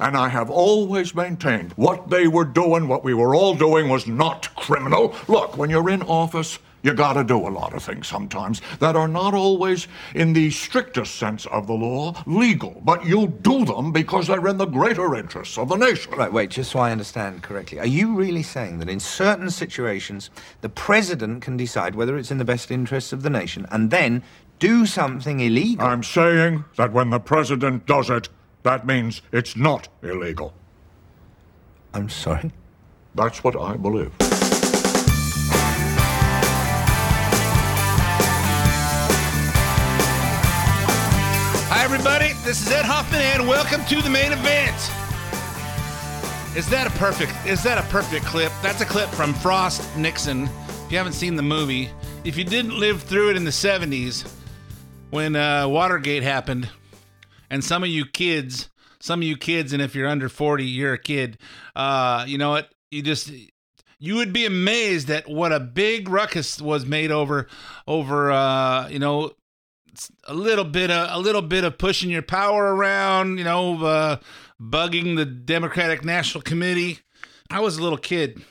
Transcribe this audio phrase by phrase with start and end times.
[0.00, 4.06] And I have always maintained what they were doing, what we were all doing, was
[4.06, 5.14] not criminal.
[5.26, 9.08] Look, when you're in office, you gotta do a lot of things sometimes that are
[9.08, 12.80] not always, in the strictest sense of the law, legal.
[12.84, 16.12] But you do them because they're in the greater interests of the nation.
[16.12, 17.80] Right, wait, just so I understand correctly.
[17.80, 20.30] Are you really saying that in certain situations,
[20.60, 24.22] the president can decide whether it's in the best interests of the nation and then
[24.60, 25.84] do something illegal?
[25.84, 28.28] I'm saying that when the president does it,
[28.62, 30.52] that means it's not illegal.
[31.94, 32.52] I'm sorry?
[33.14, 34.12] That's what I believe.
[41.70, 42.32] Hi, everybody.
[42.44, 44.76] This is Ed Hoffman, and welcome to the main event.
[46.56, 47.32] Is that a perfect?
[47.46, 48.52] Is that a perfect clip?
[48.62, 50.44] That's a clip from Frost Nixon.
[50.86, 51.90] If you haven't seen the movie,
[52.24, 54.28] if you didn't live through it in the '70s
[55.10, 56.68] when uh, Watergate happened,
[57.50, 58.70] and some of you kids,
[59.00, 61.38] some of you kids, and if you're under 40, you're a kid.
[61.74, 62.70] Uh, you know what?
[62.90, 63.32] You just
[63.98, 67.48] you would be amazed at what a big ruckus was made over
[67.86, 69.32] over uh, you know
[70.24, 74.16] a little bit of a little bit of pushing your power around, you know, uh,
[74.60, 77.00] bugging the Democratic National Committee.
[77.50, 78.42] I was a little kid,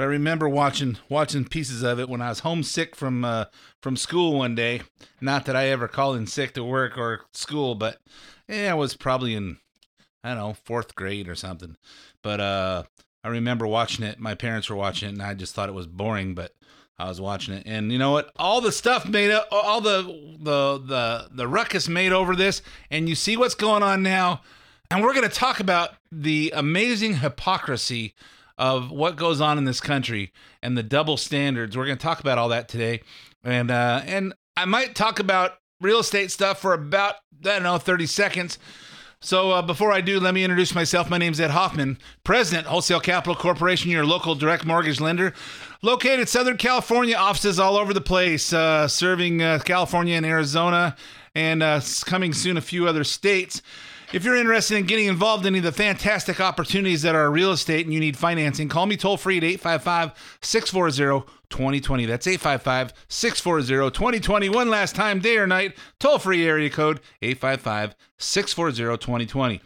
[0.00, 3.44] but I remember watching watching pieces of it when I was homesick from uh,
[3.82, 4.80] from school one day.
[5.20, 7.98] Not that I ever called in sick to work or school, but
[8.48, 9.58] yeah, I was probably in
[10.24, 11.76] I don't know fourth grade or something.
[12.22, 12.84] But uh,
[13.22, 14.18] I remember watching it.
[14.18, 16.54] My parents were watching it, and I just thought it was boring, but.
[16.98, 18.30] I was watching it, and you know what?
[18.36, 20.02] All the stuff made up, all the
[20.38, 24.42] the the the ruckus made over this, and you see what's going on now.
[24.90, 28.12] And we're going to talk about the amazing hypocrisy
[28.60, 31.76] of what goes on in this country and the double standards.
[31.76, 33.00] We're going to talk about all that today,
[33.42, 37.78] and uh, and I might talk about real estate stuff for about I don't know
[37.78, 38.58] thirty seconds.
[39.22, 41.10] So uh, before I do, let me introduce myself.
[41.10, 45.34] My name is Ed Hoffman, President, Wholesale Capital Corporation, your local direct mortgage lender,
[45.82, 50.96] located Southern California, offices all over the place, uh, serving uh, California and Arizona,
[51.34, 53.60] and uh, coming soon a few other states.
[54.12, 57.52] If you're interested in getting involved in any of the fantastic opportunities that are real
[57.52, 62.06] estate and you need financing, call me toll free at 855 640 2020.
[62.06, 64.48] That's 855 640 2020.
[64.48, 69.54] One last time, day or night, toll free area code 855 640 2020.
[69.54, 69.62] If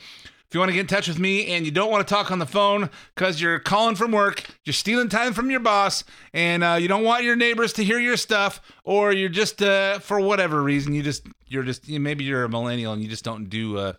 [0.53, 2.39] you want to get in touch with me and you don't want to talk on
[2.39, 6.05] the phone because you're calling from work, you're stealing time from your boss,
[6.35, 10.01] and uh, you don't want your neighbors to hear your stuff, or you're just uh,
[10.01, 13.49] for whatever reason you just you're just maybe you're a millennial and you just don't
[13.49, 13.95] do uh,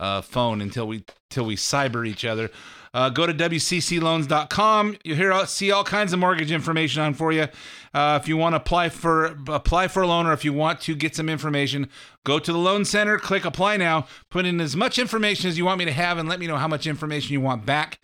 [0.00, 2.50] uh, phone until we till we cyber each other.
[2.92, 4.96] Uh, go to wccloans.com.
[5.04, 7.46] You hear see all kinds of mortgage information on for you.
[7.94, 10.80] Uh, if you want to apply for apply for a loan or if you want
[10.82, 11.88] to get some information,
[12.24, 15.64] go to the loan center, click apply now, put in as much information as you
[15.64, 18.00] want me to have, and let me know how much information you want back.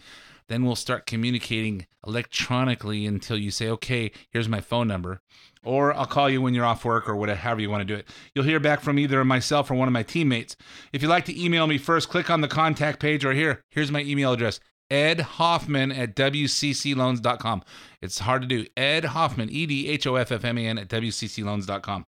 [0.48, 5.20] Then we'll start communicating electronically until you say, okay, here's my phone number
[5.66, 8.08] or I'll call you when you're off work or whatever, you want to do it.
[8.34, 10.56] You'll hear back from either myself or one of my teammates.
[10.92, 13.62] If you'd like to email me first, click on the contact page or here.
[13.70, 14.60] Here's my email address.
[14.90, 17.62] Ed Hoffman at WCCloans.com.
[18.00, 18.66] It's hard to do.
[18.76, 22.06] Ed Hoffman, E D H O F F M A N at WCCloans.com.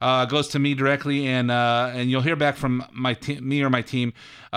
[0.00, 3.62] Uh, goes to me directly, and uh, and you'll hear back from my te- me
[3.62, 4.12] or my team.
[4.52, 4.56] Uh,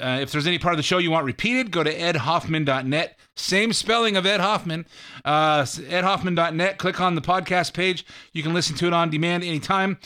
[0.00, 3.18] uh, if there's any part of the show you want repeated, go to edhoffman.net.
[3.36, 4.86] Same spelling of Ed Hoffman.
[5.24, 6.78] Uh, edhoffman.net.
[6.78, 8.04] Click on the podcast page.
[8.32, 9.98] You can listen to it on demand anytime.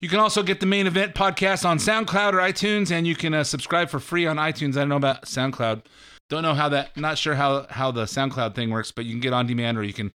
[0.00, 3.34] You can also get the main event podcast on SoundCloud or iTunes, and you can
[3.34, 4.76] uh, subscribe for free on iTunes.
[4.76, 5.82] I don't know about SoundCloud.
[6.28, 6.96] Don't know how that.
[6.96, 9.82] Not sure how how the SoundCloud thing works, but you can get on demand or
[9.82, 10.12] you can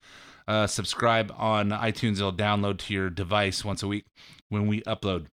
[0.48, 2.18] uh, subscribe on iTunes.
[2.18, 4.06] It'll download to your device once a week
[4.50, 5.28] when we upload.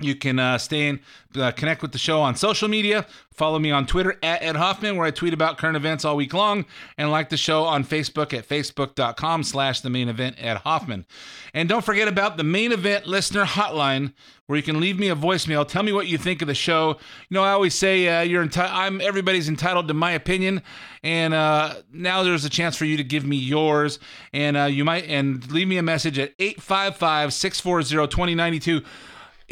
[0.00, 1.00] You can uh, stay in,
[1.36, 3.06] uh, connect with the show on social media.
[3.32, 6.34] Follow me on Twitter at Ed Hoffman, where I tweet about current events all week
[6.34, 6.66] long,
[6.98, 11.06] and like the show on Facebook at facebook.com slash the main event Ed Hoffman.
[11.52, 14.14] And don't forget about the main event listener hotline,
[14.46, 15.66] where you can leave me a voicemail.
[15.66, 16.98] Tell me what you think of the show.
[17.28, 20.60] You know, I always say uh, you're enti- I'm everybody's entitled to my opinion,
[21.04, 24.00] and uh, now there's a chance for you to give me yours.
[24.32, 28.82] And uh, you might and leave me a message at 855 640 2092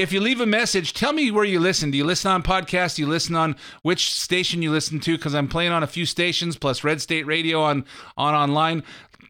[0.03, 1.93] if you leave a message, tell me where you listen.
[1.93, 2.97] Do you listen on podcast?
[2.97, 5.17] Do you listen on which station you listen to?
[5.17, 7.85] Because I'm playing on a few stations plus Red State Radio on
[8.17, 8.83] on online.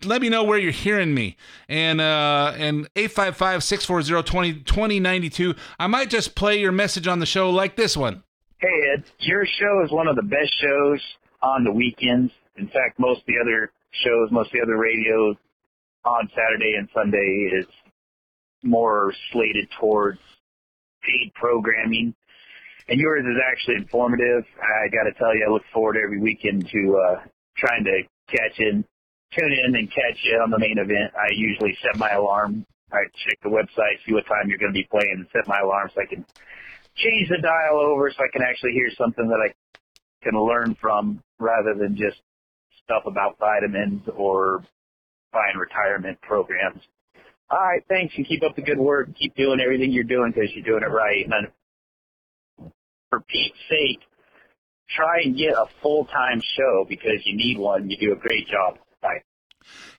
[0.04, 1.36] Let me know where you're hearing me.
[1.68, 5.58] And uh and 855-640-2092.
[5.78, 8.22] I might just play your message on the show like this one.
[8.58, 11.02] Hey Ed, your show is one of the best shows
[11.42, 12.32] on the weekends.
[12.56, 13.70] In fact, most of the other
[14.04, 15.36] shows, most of the other radio
[16.04, 17.66] on Saturday and Sunday is
[18.62, 20.18] more slated towards
[21.02, 22.14] paid programming.
[22.88, 24.44] and yours is actually informative.
[24.58, 27.16] I got to tell you, I look forward every weekend to uh,
[27.56, 28.84] trying to catch in,
[29.34, 31.14] tune in, and catch you on the main event.
[31.14, 32.66] I usually set my alarm.
[32.92, 35.60] I check the website, see what time you're going to be playing, and set my
[35.64, 36.24] alarm so I can
[36.96, 39.54] change the dial over so I can actually hear something that I
[40.22, 42.20] can learn from rather than just
[42.84, 44.64] stuff about vitamins or
[45.32, 46.82] buying retirement programs.
[47.52, 48.14] All right, thanks.
[48.16, 49.08] You keep up the good work.
[49.18, 51.26] Keep doing everything you're doing because you're doing it right.
[51.26, 51.48] And
[53.10, 54.00] for Pete's sake,
[54.88, 57.90] try and get a full-time show because you need one.
[57.90, 58.78] You do a great job.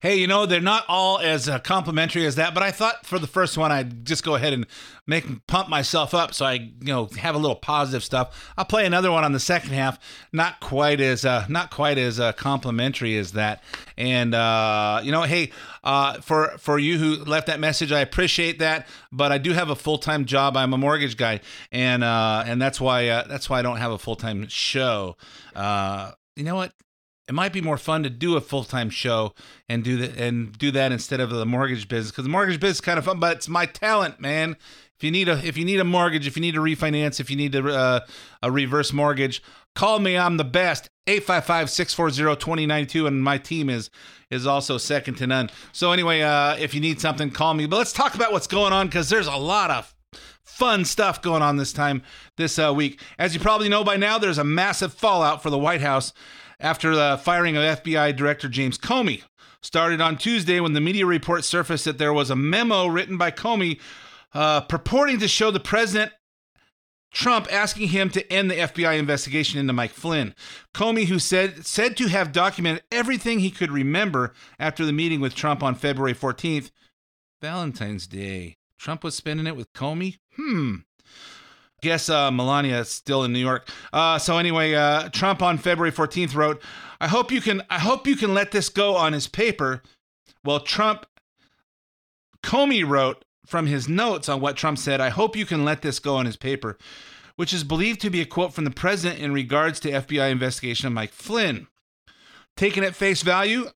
[0.01, 3.19] Hey, you know, they're not all as uh, complimentary as that, but I thought for
[3.19, 4.65] the first one, I'd just go ahead and
[5.05, 8.51] make pump myself up so I, you know, have a little positive stuff.
[8.57, 9.99] I'll play another one on the second half,
[10.31, 13.63] not quite as uh, not quite as uh, complimentary as that.
[13.97, 15.51] And uh, you know, hey,
[15.83, 18.87] uh, for for you who left that message, I appreciate that.
[19.11, 20.55] But I do have a full time job.
[20.57, 23.91] I'm a mortgage guy, and uh, and that's why uh, that's why I don't have
[23.91, 25.17] a full time show.
[25.55, 26.73] Uh, you know what?
[27.27, 29.33] It might be more fun to do a full time show
[29.69, 32.77] and do that and do that instead of the mortgage business because the mortgage business
[32.77, 34.57] is kind of fun, but it's my talent, man.
[34.97, 37.29] If you need a if you need a mortgage, if you need a refinance, if
[37.29, 37.99] you need a, uh,
[38.41, 39.41] a reverse mortgage,
[39.75, 40.17] call me.
[40.17, 40.89] I'm the best.
[41.07, 43.89] 855-640-2092 and my team is
[44.29, 45.49] is also second to none.
[45.73, 47.65] So anyway, uh, if you need something, call me.
[47.65, 49.93] But let's talk about what's going on because there's a lot of
[50.43, 52.03] fun stuff going on this time
[52.37, 53.01] this uh, week.
[53.17, 56.13] As you probably know by now, there's a massive fallout for the White House
[56.63, 59.21] after the firing of FBI Director James Comey.
[59.61, 63.29] Started on Tuesday when the media report surfaced that there was a memo written by
[63.29, 63.79] Comey
[64.33, 66.11] uh, purporting to show the president
[67.11, 70.33] Trump asking him to end the FBI investigation into Mike Flynn.
[70.73, 75.35] Comey, who said said to have documented everything he could remember after the meeting with
[75.35, 76.71] Trump on February 14th,
[77.41, 78.57] Valentine's Day.
[78.79, 80.17] Trump was spending it with Comey?
[80.35, 80.77] Hmm
[81.83, 83.69] guess uh, Melania is still in New York.
[83.91, 86.61] Uh, so anyway, uh, Trump on February 14th wrote,
[86.99, 87.61] "I hope you can.
[87.69, 89.83] I hope you can let this go on his paper."
[90.43, 91.05] Well, Trump,
[92.41, 94.99] Comey wrote from his notes on what Trump said.
[94.99, 96.77] I hope you can let this go on his paper,
[97.35, 100.87] which is believed to be a quote from the president in regards to FBI investigation
[100.87, 101.67] of Mike Flynn.
[102.55, 103.69] Taken at face value,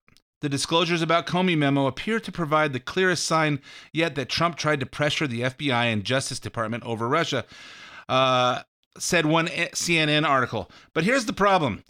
[0.42, 3.62] the disclosures about Comey memo appear to provide the clearest sign
[3.92, 7.46] yet that Trump tried to pressure the FBI and Justice Department over Russia
[8.10, 8.62] uh,
[8.98, 10.70] said one CNN article.
[10.94, 11.84] But here's the problem.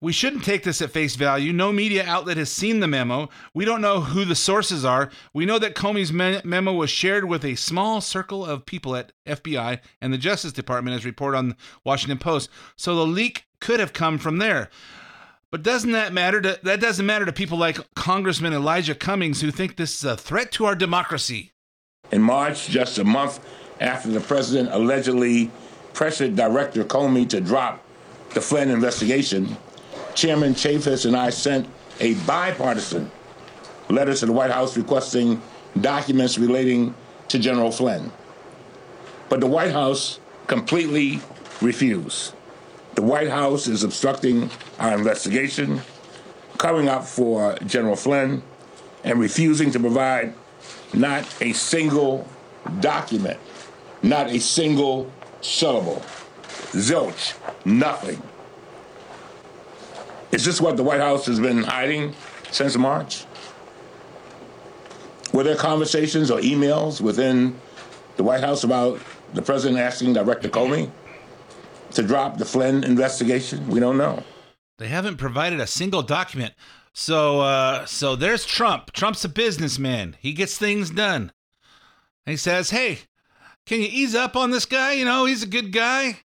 [0.00, 1.54] We shouldn't take this at face value.
[1.54, 3.30] No media outlet has seen the memo.
[3.54, 5.10] We don't know who the sources are.
[5.32, 9.12] We know that Comey's me- memo was shared with a small circle of people at
[9.26, 12.50] FBI and the Justice Department, as reported on the Washington Post.
[12.76, 14.68] So the leak could have come from there.
[15.50, 16.42] But doesn't that matter?
[16.42, 20.16] To, that doesn't matter to people like Congressman Elijah Cummings, who think this is a
[20.16, 21.52] threat to our democracy.
[22.12, 23.40] In March, just a month
[23.80, 25.50] after the president allegedly
[25.92, 27.82] pressured Director Comey to drop
[28.34, 29.56] the Flynn investigation,
[30.14, 31.68] Chairman Chaffetz and I sent
[32.00, 33.10] a bipartisan
[33.88, 35.40] letter to the White House requesting
[35.80, 36.94] documents relating
[37.28, 38.10] to General Flynn.
[39.28, 41.20] But the White House completely
[41.60, 42.34] refused.
[42.94, 45.80] The White House is obstructing our investigation,
[46.58, 48.42] covering up for General Flynn,
[49.04, 50.34] and refusing to provide
[50.94, 52.26] not a single
[52.80, 53.38] document,
[54.06, 55.10] not a single
[55.40, 56.02] syllable.
[56.72, 57.34] Zilch.
[57.64, 58.22] Nothing.
[60.32, 62.14] Is this what the White House has been hiding
[62.50, 63.24] since March?
[65.32, 67.58] Were there conversations or emails within
[68.16, 69.00] the White House about
[69.34, 70.90] the president asking Director Comey
[71.92, 73.68] to drop the Flynn investigation?
[73.68, 74.22] We don't know.
[74.78, 76.54] They haven't provided a single document.
[76.92, 78.92] So, uh, so there's Trump.
[78.92, 80.16] Trump's a businessman.
[80.20, 81.32] He gets things done.
[82.24, 83.00] he says, "Hey,
[83.66, 84.92] can you ease up on this guy?
[84.92, 86.20] You know, he's a good guy,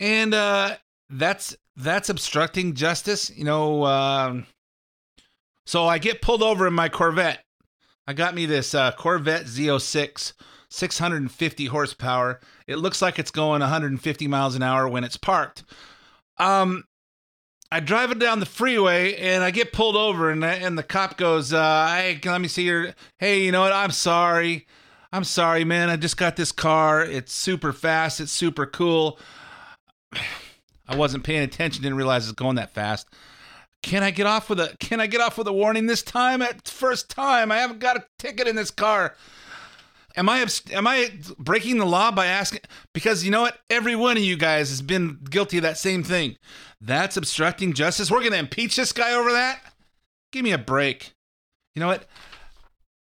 [0.00, 0.76] and uh,
[1.10, 3.30] that's that's obstructing justice.
[3.30, 4.46] You know, um,
[5.66, 7.44] so I get pulled over in my Corvette.
[8.06, 10.32] I got me this uh, Corvette Z06,
[10.70, 12.40] 650 horsepower.
[12.66, 15.64] It looks like it's going 150 miles an hour when it's parked.
[16.38, 16.84] Um,
[17.70, 21.18] I drive it down the freeway and I get pulled over, and and the cop
[21.18, 22.94] goes, uh, "Hey, let me see your.
[23.18, 23.74] Hey, you know what?
[23.74, 24.66] I'm sorry.
[25.12, 25.88] I'm sorry, man.
[25.88, 27.02] I just got this car.
[27.02, 28.20] It's super fast.
[28.20, 29.18] It's super cool.
[30.90, 31.82] I wasn't paying attention.
[31.82, 33.08] Didn't realize it's going that fast.
[33.82, 36.42] Can I get off with a Can I get off with a warning this time?
[36.42, 39.14] At first time, I haven't got a ticket in this car.
[40.16, 42.60] Am I am I breaking the law by asking?
[42.92, 46.02] Because you know what, every one of you guys has been guilty of that same
[46.02, 46.36] thing.
[46.80, 48.10] That's obstructing justice.
[48.10, 49.60] We're gonna impeach this guy over that.
[50.32, 51.12] Give me a break.
[51.74, 52.06] You know what?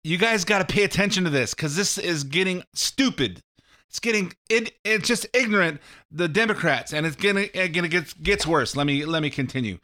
[0.04, 3.42] You guys got to pay attention to this because this is getting stupid.
[3.88, 4.72] It's getting it.
[4.84, 5.80] It's just ignorant.
[6.10, 8.74] The Democrats, and it's gonna gonna get gets worse.
[8.74, 9.78] Let me let me continue.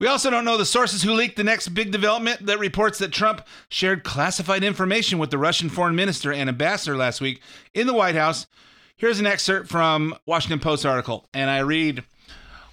[0.00, 3.12] We also don't know the sources who leaked the next big development that reports that
[3.12, 7.40] Trump shared classified information with the Russian foreign minister and ambassador last week
[7.74, 8.46] in the White House.
[8.96, 12.04] Here's an excerpt from Washington Post article, and I read.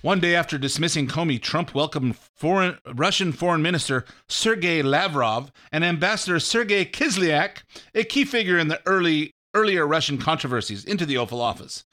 [0.01, 6.39] One day after dismissing Comey, Trump welcomed foreign, Russian Foreign Minister Sergei Lavrov and Ambassador
[6.39, 7.61] Sergei Kislyak,
[7.93, 11.83] a key figure in the early earlier Russian controversies, into the Oval Office.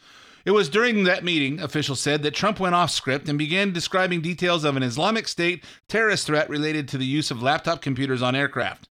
[0.47, 4.23] It was during that meeting, officials said, that Trump went off script and began describing
[4.23, 8.35] details of an Islamic State terrorist threat related to the use of laptop computers on
[8.35, 8.89] aircraft.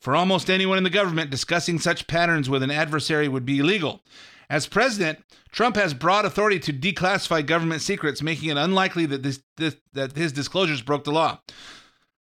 [0.00, 4.02] For almost anyone in the government, discussing such patterns with an adversary would be illegal.
[4.50, 9.42] As president, Trump has broad authority to declassify government secrets, making it unlikely that this,
[9.56, 11.40] this, that his disclosures broke the law.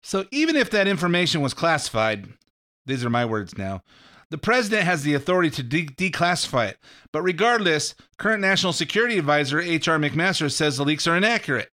[0.03, 2.27] So even if that information was classified,
[2.85, 3.81] these are my words now.
[4.29, 6.77] The president has the authority to de- declassify it.
[7.11, 9.97] But regardless, current National Security Advisor H.R.
[9.97, 11.69] McMaster says the leaks are inaccurate.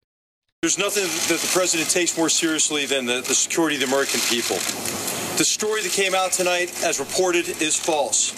[0.60, 4.20] There's nothing that the president takes more seriously than the, the security of the American
[4.20, 4.56] people.
[5.36, 8.32] The story that came out tonight, as reported, is false.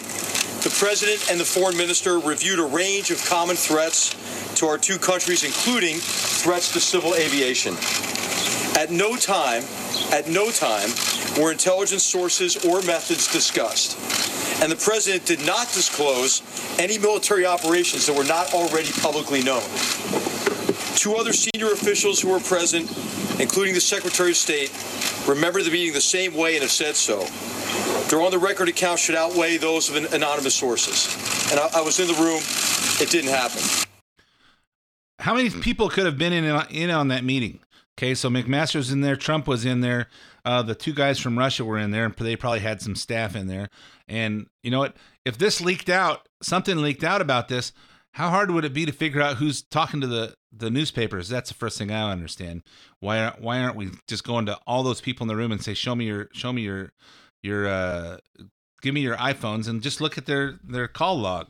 [0.65, 4.17] The president and the foreign minister reviewed a range of common threats
[4.57, 7.77] to our two countries, including threats to civil aviation.
[8.75, 9.63] At no time,
[10.11, 10.89] at no time
[11.39, 13.99] were intelligence sources or methods discussed.
[14.63, 16.41] And the president did not disclose
[16.79, 19.69] any military operations that were not already publicly known.
[20.97, 22.89] Two other senior officials who were present,
[23.39, 24.73] including the Secretary of State,
[25.29, 27.21] remember the meeting the same way and have said so.
[28.09, 31.51] Their on the record accounts should outweigh those of anonymous sources.
[31.51, 32.41] And I, I was in the room,
[33.01, 33.63] it didn't happen.
[35.19, 37.61] How many people could have been in, in on that meeting?
[37.97, 40.09] Okay, so McMaster's in there, Trump was in there,
[40.45, 43.37] uh, the two guys from Russia were in there, and they probably had some staff
[43.37, 43.69] in there.
[44.09, 44.97] And you know what?
[45.25, 47.73] If this leaked out, something leaked out about this,
[48.13, 51.29] how hard would it be to figure out who's talking to the the newspapers?
[51.29, 52.63] That's the first thing I understand.
[53.01, 55.63] Why aren't why aren't we just going to all those people in the room and
[55.63, 56.93] say, show me your show me your
[57.45, 58.17] your uh,
[58.81, 61.49] give me your iPhones and just look at their their call log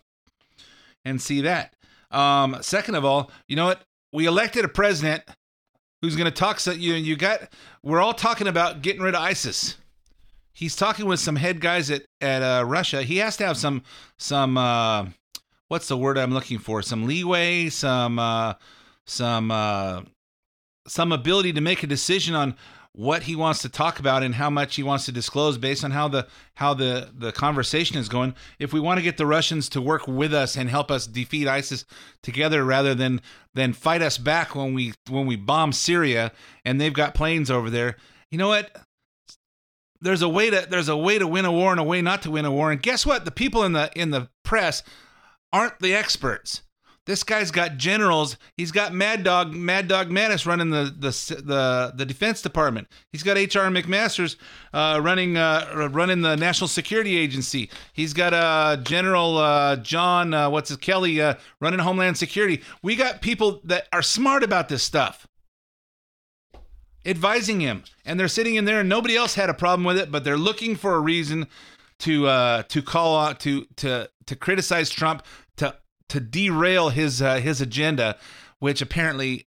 [1.04, 1.74] and see that.
[2.10, 3.82] Um, second of all, you know what?
[4.12, 5.22] We elected a president
[6.02, 6.60] who's going to talk.
[6.60, 7.52] So you you got.
[7.82, 9.76] We're all talking about getting rid of ISIS.
[10.52, 13.02] He's talking with some head guys at at uh, Russia.
[13.02, 13.82] He has to have some
[14.18, 14.56] some.
[14.56, 15.06] Uh,
[15.68, 16.82] what's the word I'm looking for?
[16.82, 18.54] Some leeway, some uh,
[19.06, 20.02] some uh,
[20.86, 22.56] some ability to make a decision on
[22.96, 25.90] what he wants to talk about and how much he wants to disclose based on
[25.90, 28.34] how the how the the conversation is going.
[28.58, 31.48] If we want to get the Russians to work with us and help us defeat
[31.48, 31.84] ISIS
[32.22, 33.20] together rather than
[33.54, 36.32] than fight us back when we when we bomb Syria
[36.64, 37.96] and they've got planes over there
[38.34, 38.76] you know what?
[40.00, 42.22] There's a way to there's a way to win a war and a way not
[42.22, 42.72] to win a war.
[42.72, 43.24] And guess what?
[43.24, 44.82] The people in the in the press
[45.52, 46.62] aren't the experts
[47.06, 48.36] this guy's got generals.
[48.56, 52.88] He's got Mad Dog, Mad Dog Mattis running the the the, the Defense Department.
[53.12, 53.68] He's got H.R.
[53.68, 54.36] McMaster's
[54.72, 57.70] uh, running uh, running the National Security Agency.
[57.92, 62.62] He's got uh, General uh, John uh, what's his Kelly uh, running Homeland Security.
[62.82, 65.26] We got people that are smart about this stuff,
[67.04, 70.10] advising him, and they're sitting in there, and nobody else had a problem with it,
[70.10, 71.46] but they're looking for a reason
[72.00, 75.22] to uh, to call out to to to criticize Trump
[75.56, 75.76] to
[76.08, 78.16] to derail his uh, his agenda,
[78.58, 79.46] which apparently,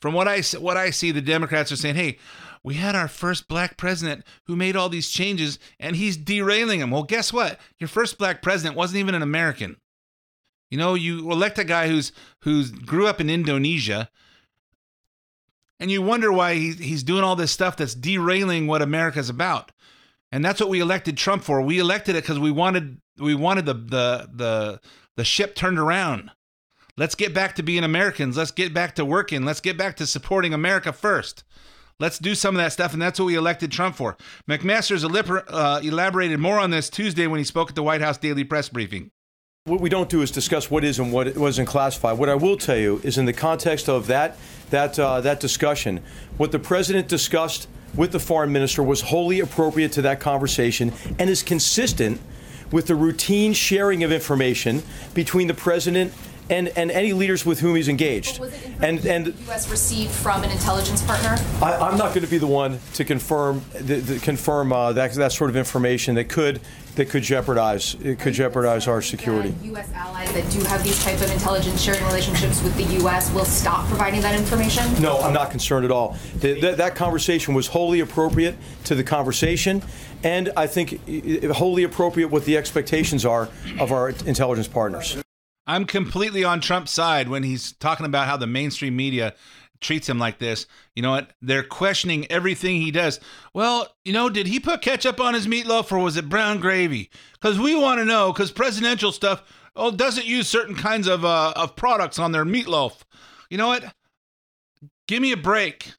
[0.00, 2.18] from what I what I see, the Democrats are saying, "Hey,
[2.62, 6.90] we had our first black president who made all these changes, and he's derailing them."
[6.90, 7.60] Well, guess what?
[7.78, 9.76] Your first black president wasn't even an American.
[10.70, 14.08] You know, you elect a guy who's who's grew up in Indonesia,
[15.80, 19.72] and you wonder why he, he's doing all this stuff that's derailing what America's about.
[20.32, 21.60] And that's what we elected Trump for.
[21.60, 24.80] We elected it because we wanted we wanted the the the
[25.16, 26.30] the ship turned around.
[26.96, 28.36] Let's get back to being Americans.
[28.36, 29.44] Let's get back to working.
[29.44, 31.44] Let's get back to supporting America first.
[31.98, 34.16] Let's do some of that stuff, and that's what we elected Trump for.
[34.48, 38.42] McMaster's uh, elaborated more on this Tuesday when he spoke at the White House Daily
[38.42, 39.10] Press Briefing.
[39.64, 42.16] What we don't do is discuss what is and what wasn't classified.
[42.16, 44.38] What I will tell you is, in the context of that
[44.70, 46.02] that uh, that discussion,
[46.38, 51.28] what the president discussed with the foreign minister was wholly appropriate to that conversation and
[51.30, 52.20] is consistent
[52.70, 54.82] with the routine sharing of information
[55.14, 56.12] between the president
[56.50, 58.40] and, and any leaders with whom he's engaged.
[58.82, 59.70] and and the U.S.
[59.70, 61.36] received from an intelligence partner.
[61.62, 65.14] I, am not going to be the one to confirm the, the, confirm uh, that
[65.14, 66.60] that sort of information that could
[66.96, 69.54] that could jeopardize it could jeopardize our security.
[69.62, 69.90] U.S.
[69.94, 73.32] allies that do have these type of intelligence sharing relationships with the U.S.
[73.32, 74.84] will stop providing that information.
[75.00, 76.16] No, I'm not concerned at all.
[76.40, 79.82] The, the, that conversation was wholly appropriate to the conversation,
[80.24, 81.00] and I think
[81.52, 85.16] wholly appropriate what the expectations are of our intelligence partners.
[85.66, 89.34] I'm completely on Trump's side when he's talking about how the mainstream media
[89.80, 90.66] treats him like this.
[90.94, 91.32] You know what?
[91.40, 93.20] They're questioning everything he does.
[93.54, 97.10] Well, you know, did he put ketchup on his meatloaf or was it brown gravy?
[97.32, 98.32] Because we want to know.
[98.32, 99.42] Because presidential stuff
[99.76, 103.02] oh doesn't use certain kinds of uh, of products on their meatloaf.
[103.48, 103.84] You know what?
[105.08, 105.92] Give me a break.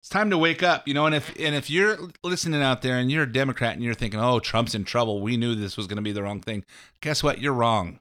[0.00, 1.06] It's time to wake up, you know.
[1.06, 4.20] And if and if you're listening out there and you're a Democrat and you're thinking,
[4.20, 5.20] "Oh, Trump's in trouble.
[5.20, 6.64] We knew this was going to be the wrong thing."
[7.00, 7.40] Guess what?
[7.40, 7.98] You're wrong.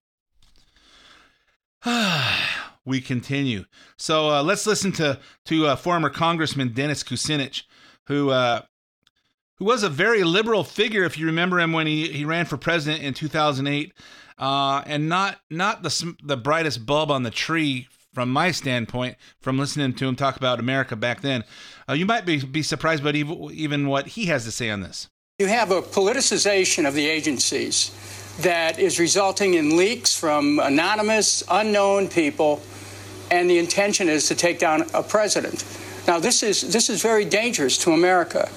[2.86, 3.66] we continue.
[3.98, 7.64] So uh, let's listen to to uh, former Congressman Dennis Kucinich,
[8.08, 8.62] who uh,
[9.58, 12.58] who was a very liberal figure, if you remember him when he, he ran for
[12.58, 13.94] president in 2008,
[14.38, 19.60] uh, and not not the the brightest bulb on the tree from my standpoint, from
[19.60, 21.44] listening to him talk about America back then.
[21.88, 24.82] Uh, you might be be surprised, but even, even what he has to say on
[24.82, 25.10] this.
[25.38, 27.92] You have a politicization of the agencies
[28.40, 32.62] that is resulting in leaks from anonymous, unknown people,
[33.32, 35.66] and the intention is to take down a president.
[36.08, 38.50] Now, this is, this is very dangerous to America.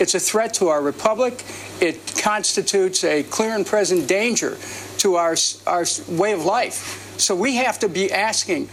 [0.00, 1.44] It's a threat to our republic.
[1.80, 4.56] It constitutes a clear and present danger
[4.98, 5.36] to our,
[5.66, 7.14] our way of life.
[7.18, 8.68] So we have to be asking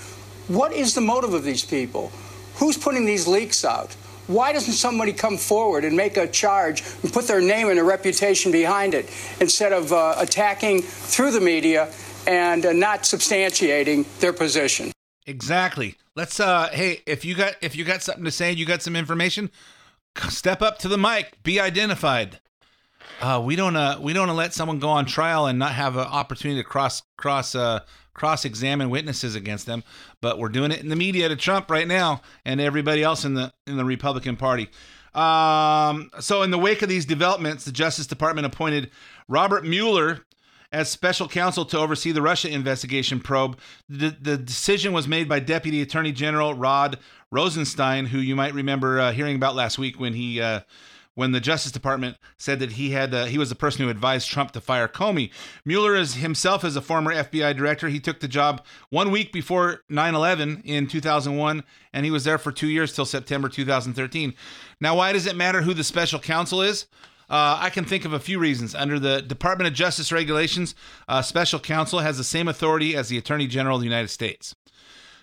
[0.48, 2.12] what is the motive of these people?
[2.56, 3.96] Who's putting these leaks out?
[4.28, 7.84] Why doesn't somebody come forward and make a charge and put their name and their
[7.84, 9.10] reputation behind it
[9.40, 11.92] instead of uh, attacking through the media
[12.28, 14.92] and uh, not substantiating their position?
[15.26, 15.96] Exactly.
[16.16, 18.96] Let's uh hey, if you got if you got something to say, you got some
[18.96, 19.50] information,
[20.30, 22.40] step up to the mic, be identified.
[23.22, 26.06] Uh we don't uh we don't let someone go on trial and not have an
[26.06, 27.80] opportunity to cross cross uh
[28.22, 29.84] cross examine witnesses against them,
[30.22, 33.34] but we're doing it in the media to Trump right now and everybody else in
[33.34, 34.70] the in the Republican Party.
[35.16, 38.92] Um, so in the wake of these developments, the Justice Department appointed
[39.28, 40.20] Robert Mueller
[40.72, 43.58] as special counsel to oversee the Russia investigation probe.
[43.90, 47.00] The, the decision was made by Deputy Attorney General Rod
[47.32, 50.60] Rosenstein, who you might remember uh, hearing about last week when he uh,
[51.16, 54.30] when the Justice Department said that he had uh, he was the person who advised
[54.30, 55.32] Trump to fire Comey.
[55.66, 57.90] Mueller is himself as a former FBI director.
[57.90, 62.52] He took the job one week before 9/11 in 2001, and he was there for
[62.52, 64.34] two years till September 2013.
[64.80, 66.88] Now, why does it matter who the special counsel is?
[67.30, 68.76] Uh, I can think of a few reasons.
[68.76, 70.76] Under the Department of Justice regulations,
[71.08, 74.54] uh, special counsel has the same authority as the Attorney General of the United States.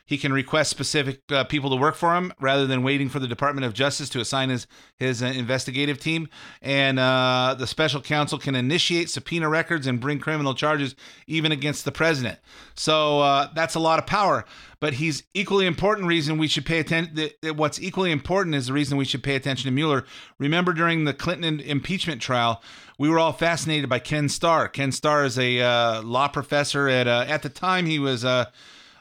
[0.09, 3.29] He can request specific uh, people to work for him rather than waiting for the
[3.29, 4.67] Department of Justice to assign his
[4.97, 6.31] his uh, investigative team.
[6.63, 11.85] And uh, the special counsel can initiate subpoena records and bring criminal charges even against
[11.85, 12.39] the president.
[12.75, 14.47] So uh, that's a lot of power.
[14.81, 16.07] But he's equally important.
[16.07, 17.29] Reason we should pay attention.
[17.55, 20.07] What's equally important is the reason we should pay attention to Mueller.
[20.39, 22.63] Remember during the Clinton impeachment trial,
[22.97, 24.69] we were all fascinated by Ken Starr.
[24.69, 28.25] Ken Starr is a uh, law professor at uh, at the time he was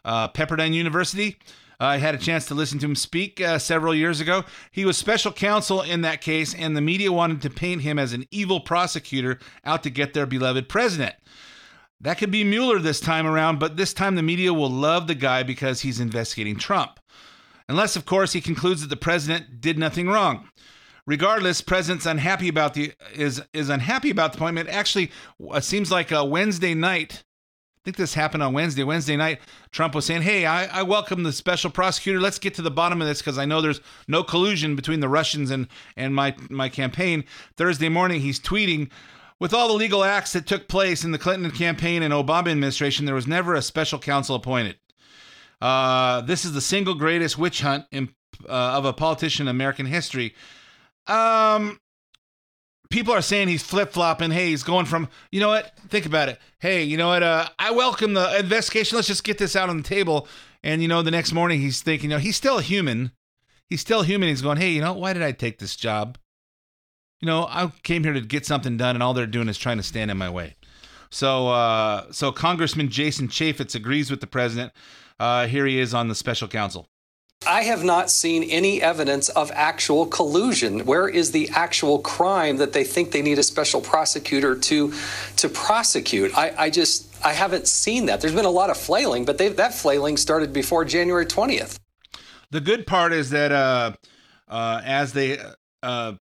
[0.08, 1.38] uh, Pepperdine University.
[1.80, 4.46] I had a chance to listen to him speak uh, several years ago.
[4.72, 8.14] He was special counsel in that case, and the media wanted to paint him as
[8.14, 11.16] an evil prosecutor out to get their beloved president.
[12.02, 15.16] That could be Mueller this time around, but this time the media will love the
[15.16, 17.00] guy because he's investigating Trump.
[17.70, 20.50] Unless, of course, he concludes that the president did nothing wrong.
[21.06, 24.70] Regardless, president's unhappy about the is is unhappy about the appointment.
[24.70, 27.24] Actually, it seems like a Wednesday night
[27.88, 28.84] think this happened on Wednesday.
[28.84, 29.40] Wednesday night,
[29.72, 32.20] Trump was saying, Hey, I, I welcome the special prosecutor.
[32.20, 35.08] Let's get to the bottom of this because I know there's no collusion between the
[35.08, 37.24] Russians and, and my, my campaign.
[37.56, 38.92] Thursday morning, he's tweeting,
[39.40, 43.06] with all the legal acts that took place in the Clinton campaign and Obama administration,
[43.06, 44.76] there was never a special counsel appointed.
[45.62, 48.10] Uh, this is the single greatest witch hunt in,
[48.50, 50.36] uh, of a politician in American history.
[51.08, 51.80] Um,
[52.90, 54.32] people are saying he's flip flopping.
[54.32, 55.78] Hey, he's going from, you know what?
[55.90, 56.40] Think about it.
[56.60, 57.24] Hey, you know what?
[57.24, 58.96] Uh, I welcome the investigation.
[58.96, 60.28] Let's just get this out on the table.
[60.64, 63.12] And, you know, the next morning he's thinking, you know, he's still human.
[63.70, 64.30] He's still human.
[64.30, 66.18] He's going, hey, you know, why did I take this job?
[67.20, 69.78] You know, I came here to get something done, and all they're doing is trying
[69.78, 70.56] to stand in my way.
[71.10, 74.72] So, uh, so Congressman Jason Chaffetz agrees with the president.
[75.20, 76.88] Uh, here he is on the special counsel.
[77.48, 80.86] I have not seen any evidence of actual collusion.
[80.86, 84.94] Where is the actual crime that they think they need a special prosecutor to
[85.38, 86.38] to prosecute?
[86.38, 88.20] I, I just I haven't seen that.
[88.20, 91.80] There's been a lot of flailing, but that flailing started before January 20th.
[92.52, 93.94] The good part is that uh,
[94.48, 95.40] uh, as they
[95.82, 96.14] uh,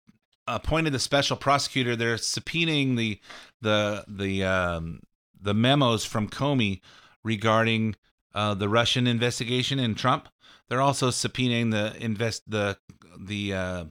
[0.47, 3.19] appointed the special prosecutor, they're subpoenaing the
[3.61, 5.01] the the um,
[5.41, 6.81] the memos from Comey
[7.25, 7.97] regarding
[8.33, 10.29] uh, the Russian investigation in Trump.
[10.69, 12.79] They're also subpoenaing the invest the
[13.19, 13.85] the uh,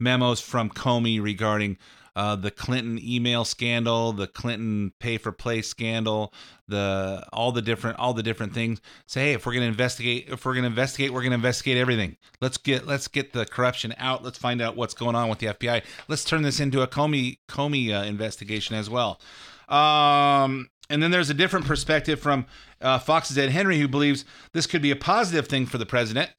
[0.00, 1.78] memos from Comey regarding
[2.18, 6.32] uh, the Clinton email scandal, the Clinton pay for play scandal,
[6.66, 8.80] the all the different all the different things.
[9.06, 12.16] Say, hey, if we're to investigate, if we're to investigate, we're to investigate everything.
[12.40, 14.24] Let's get let's get the corruption out.
[14.24, 15.84] Let's find out what's going on with the FBI.
[16.08, 19.20] Let's turn this into a Comey Comey uh, investigation as well.
[19.68, 22.46] Um, and then there's a different perspective from
[22.80, 26.30] uh, Fox's Ed Henry, who believes this could be a positive thing for the president.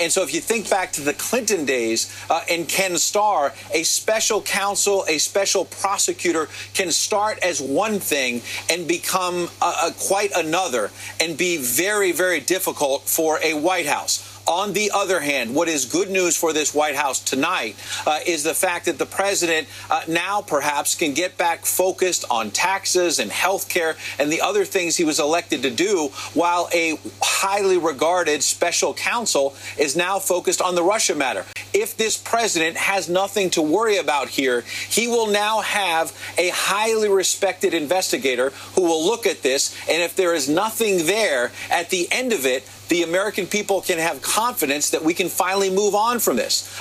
[0.00, 3.82] And so, if you think back to the Clinton days uh, and Ken Starr, a
[3.82, 10.90] special counsel, a special prosecutor can start as one thing and become uh, quite another
[11.20, 14.31] and be very, very difficult for a White House.
[14.46, 17.76] On the other hand, what is good news for this White House tonight
[18.06, 22.50] uh, is the fact that the president uh, now perhaps can get back focused on
[22.50, 26.98] taxes and health care and the other things he was elected to do, while a
[27.22, 31.44] highly regarded special counsel is now focused on the Russia matter.
[31.72, 37.08] If this president has nothing to worry about here, he will now have a highly
[37.08, 42.08] respected investigator who will look at this, and if there is nothing there at the
[42.10, 46.18] end of it, the American people can have confidence that we can finally move on
[46.18, 46.78] from this.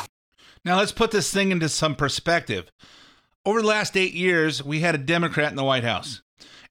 [0.65, 2.69] Now, let's put this thing into some perspective.
[3.45, 6.21] Over the last eight years, we had a Democrat in the White House.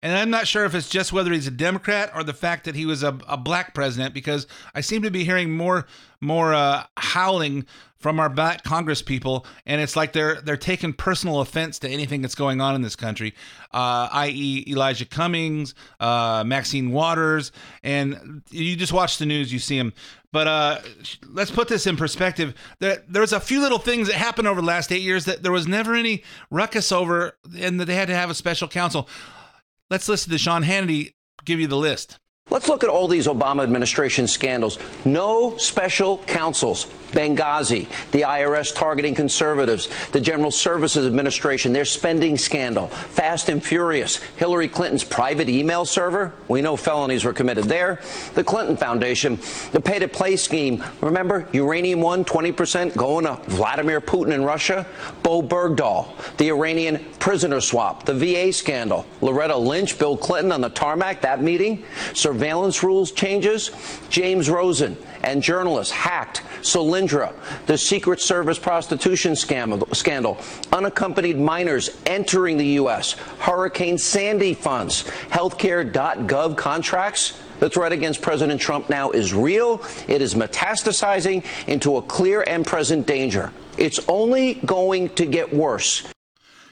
[0.03, 2.75] And I'm not sure if it's just whether he's a Democrat or the fact that
[2.75, 5.87] he was a, a black president, because I seem to be hearing more
[6.23, 11.41] more uh, howling from our black Congress people, and it's like they're they're taking personal
[11.41, 13.35] offense to anything that's going on in this country,
[13.73, 19.77] uh, i.e., Elijah Cummings, uh, Maxine Waters, and you just watch the news, you see
[19.77, 19.93] them.
[20.33, 20.79] But uh,
[21.29, 22.55] let's put this in perspective.
[22.79, 25.53] There, there's a few little things that happened over the last eight years that there
[25.53, 29.09] was never any ruckus over, and that they had to have a special counsel.
[29.91, 32.19] Let's listen to Sean Hannity give you the list.
[32.51, 34.79] Let's look at all these Obama administration scandals.
[35.05, 36.87] No special counsels.
[37.11, 44.17] Benghazi, the IRS targeting conservatives, the General Services Administration, their spending scandal, Fast and Furious,
[44.37, 46.33] Hillary Clinton's private email server.
[46.49, 48.01] We know felonies were committed there.
[48.35, 49.39] The Clinton Foundation,
[49.73, 50.85] the pay to play scheme.
[51.01, 54.87] Remember, Uranium One, 20% going to Vladimir Putin in Russia.
[55.23, 60.71] Bowe Bergdahl, the Iranian prisoner swap, the VA scandal, Loretta Lynch, Bill Clinton on the
[60.71, 61.85] tarmac, that meeting,
[62.41, 63.71] surveillance rules changes,
[64.09, 67.35] James Rosen and journalists hacked Solyndra,
[67.67, 70.39] the Secret Service prostitution scandal,
[70.73, 77.39] unaccompanied minors entering the U.S., Hurricane Sandy funds, healthcare.gov contracts.
[77.59, 79.85] The threat against President Trump now is real.
[80.09, 83.53] It is metastasizing into a clear and present danger.
[83.77, 86.11] It's only going to get worse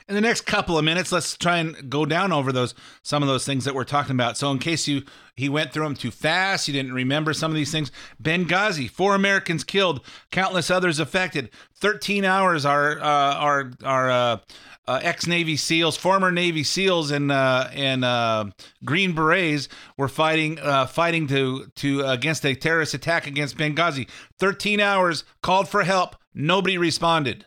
[0.09, 3.29] in the next couple of minutes, let's try and go down over those some of
[3.29, 4.39] those things that we're talking about.
[4.39, 5.03] So, in case you
[5.37, 7.93] he went through them too fast, you didn't remember some of these things.
[8.23, 11.51] Benghazi, four Americans killed, countless others affected.
[11.75, 12.65] Thirteen hours.
[12.65, 14.39] Our uh, our our uh,
[14.87, 18.47] uh, ex Navy SEALs, former Navy SEALs, and uh, and uh,
[18.87, 19.69] Green Berets
[19.99, 24.09] were fighting uh, fighting to to against a terrorist attack against Benghazi.
[24.39, 26.17] Thirteen hours called for help.
[26.35, 27.45] Nobody responded.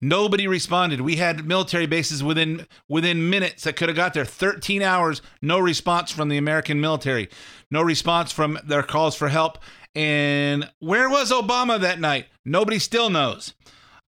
[0.00, 1.00] Nobody responded.
[1.00, 4.24] We had military bases within within minutes that could have got there.
[4.24, 7.28] 13 hours, no response from the American military.
[7.70, 9.58] No response from their calls for help.
[9.94, 12.26] And where was Obama that night?
[12.44, 13.54] Nobody still knows.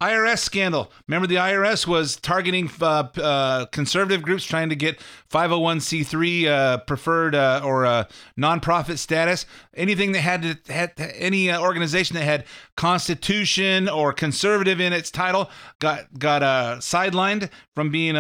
[0.01, 0.91] IRS scandal.
[1.07, 4.99] Remember, the IRS was targeting uh, uh, conservative groups trying to get
[5.31, 8.05] 501c3 uh, preferred uh, or uh,
[8.39, 9.45] nonprofit status.
[9.75, 12.45] Anything that had, to, had any uh, organization that had
[12.77, 16.41] constitution or conservative in its title got got
[16.81, 18.15] sidelined from being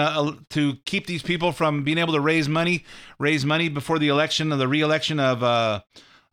[0.50, 2.84] to keep these people from being able to raise money,
[3.18, 5.82] raise money before the election of the reelection of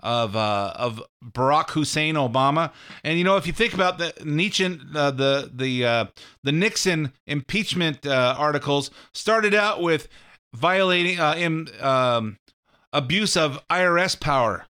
[0.01, 2.71] of uh, of Barack Hussein Obama.
[3.03, 6.05] And you know, if you think about the Nietzsche, uh, the the uh,
[6.43, 10.07] the Nixon impeachment uh, articles started out with
[10.53, 12.37] violating uh, um,
[12.93, 14.65] abuse of IRS power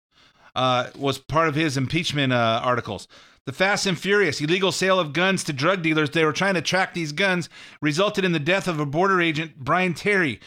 [0.56, 3.08] uh, was part of his impeachment articles.
[3.46, 6.10] The Fast and Furious illegal sale of guns to drug dealers.
[6.10, 7.48] They were trying to track these guns,
[7.80, 10.42] resulted in the death of a border agent, Brian Terry.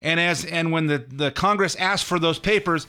[0.00, 2.86] And as and when the, the Congress asked for those papers,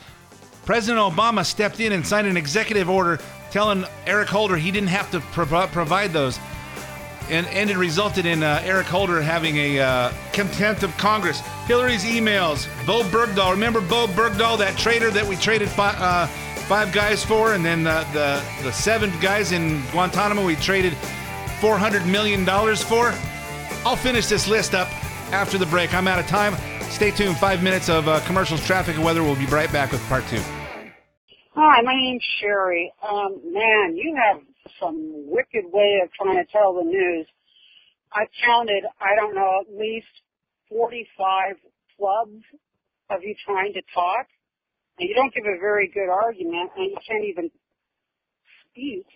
[0.68, 5.10] President Obama stepped in and signed an executive order telling Eric Holder he didn't have
[5.12, 6.38] to prov- provide those.
[7.30, 11.40] And, and it resulted in uh, Eric Holder having a uh, contempt of Congress.
[11.68, 13.52] Hillary's emails, Bowe Bergdahl.
[13.52, 16.28] Remember Bowe Bergdahl, that traitor that we traded fi- uh,
[16.68, 17.54] five guys for?
[17.54, 20.92] And then the, the, the seven guys in Guantanamo we traded
[21.62, 23.14] $400 million for?
[23.86, 24.90] I'll finish this list up
[25.32, 25.94] after the break.
[25.94, 26.56] I'm out of time.
[26.90, 27.38] Stay tuned.
[27.38, 29.24] Five minutes of uh, commercials, traffic, and weather.
[29.24, 30.42] We'll be right back with part two.
[31.60, 32.94] Hi, my name's Sherry.
[33.02, 34.44] Um, man, you have
[34.80, 37.26] some wicked way of trying to tell the news.
[38.14, 40.06] I counted, I don't know, at least
[40.70, 41.56] 45
[41.98, 42.44] clubs
[43.10, 44.28] of you trying to talk.
[45.00, 47.50] And you don't give a very good argument, and you can't even
[48.70, 49.08] speak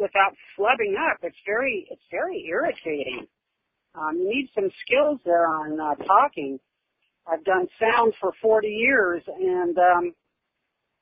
[0.00, 1.18] without flubbing up.
[1.22, 3.28] It's very, it's very irritating.
[3.94, 6.58] Um, you need some skills there on uh, talking.
[7.30, 10.12] I've done sound for 40 years, and um,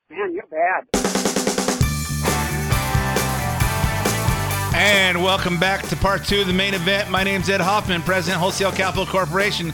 [0.09, 0.87] man, you're bad.
[4.75, 7.09] And welcome back to part two of the main event.
[7.09, 9.73] My name's Ed Hoffman, President Wholesale Capital Corporation.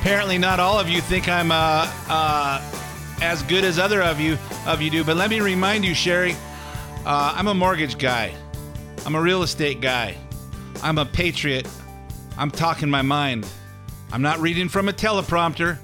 [0.00, 2.62] Apparently, not all of you think I'm uh, uh,
[3.20, 5.02] as good as other of you of you do.
[5.02, 6.36] But let me remind you, Sherry,
[7.04, 8.32] uh, I'm a mortgage guy.
[9.04, 10.16] I'm a real estate guy.
[10.82, 11.68] I'm a patriot.
[12.38, 13.46] I'm talking my mind.
[14.12, 15.78] I'm not reading from a teleprompter.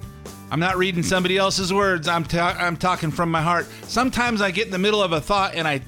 [0.51, 2.09] I'm not reading somebody else's words.
[2.09, 3.67] I'm ta- I'm talking from my heart.
[3.83, 5.81] Sometimes I get in the middle of a thought and I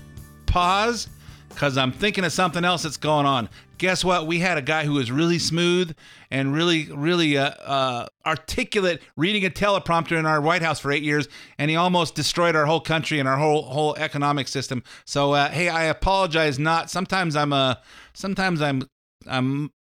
[0.47, 1.09] pause
[1.49, 3.49] because I'm thinking of something else that's going on.
[3.79, 4.29] Guess what?
[4.29, 5.97] We had a guy who was really smooth
[6.31, 11.03] and really, really uh, uh, articulate reading a teleprompter in our White House for eight
[11.03, 14.85] years, and he almost destroyed our whole country and our whole whole economic system.
[15.05, 16.61] So, uh, hey, I apologize.
[16.61, 17.75] Not sometimes I'm uh
[18.15, 18.89] sometimes I'm
[19.27, 19.73] I'm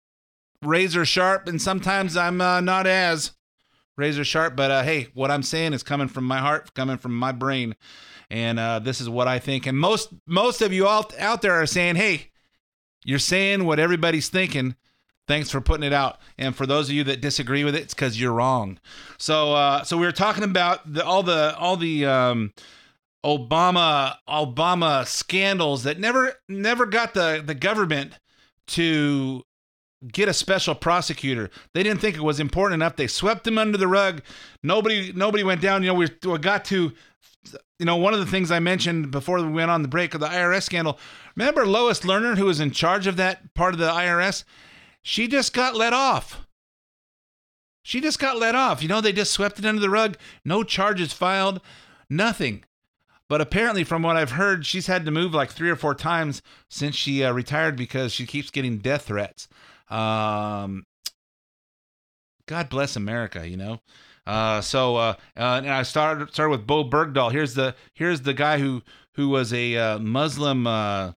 [0.63, 3.33] razor sharp, and sometimes I'm uh, not as
[4.01, 4.57] razor sharp.
[4.57, 7.77] But uh, hey, what I'm saying is coming from my heart, coming from my brain
[8.31, 9.67] and uh, this is what I think.
[9.67, 12.31] And most most of you all out there are saying, "Hey,
[13.05, 14.77] you're saying what everybody's thinking."
[15.27, 16.19] Thanks for putting it out.
[16.39, 18.81] And for those of you that disagree with it, it's because you're wrong.
[19.17, 22.53] So, uh, so we were talking about the, all the all the um,
[23.25, 28.15] Obama Obama scandals that never never got the the government
[28.69, 29.43] to
[30.09, 31.51] get a special prosecutor.
[31.75, 32.97] They didn't think it was important enough.
[32.97, 34.23] They swept him under the rug.
[34.63, 35.83] Nobody nobody went down.
[35.83, 36.93] You know, we, we got to
[37.79, 40.21] you know, one of the things I mentioned before we went on the break of
[40.21, 40.99] the IRS scandal.
[41.35, 44.45] Remember Lois Lerner, who was in charge of that part of the IRS?
[45.01, 46.47] She just got let off.
[47.83, 48.83] She just got let off.
[48.83, 50.19] You know, they just swept it under the rug.
[50.45, 51.63] No charges filed,
[52.11, 52.65] nothing.
[53.29, 56.43] But apparently, from what I've heard, she's had to move like three or four times
[56.69, 59.49] since she uh, retired because she keeps getting death threats.
[59.91, 60.85] Um,
[62.47, 63.81] God bless America, you know.
[64.27, 67.33] Uh, so uh, uh, and I started started with Bowe Bergdahl.
[67.33, 68.83] Here's the here's the guy who
[69.15, 71.13] who was a uh, Muslim uh,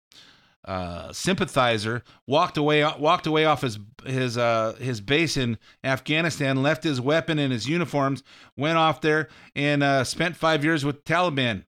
[0.65, 2.03] uh, sympathizer.
[2.27, 4.35] Walked away walked away off his his
[4.79, 6.63] his base in Afghanistan.
[6.63, 8.23] Left his weapon and his uniforms.
[8.57, 11.65] Went off there and spent five years with Taliban.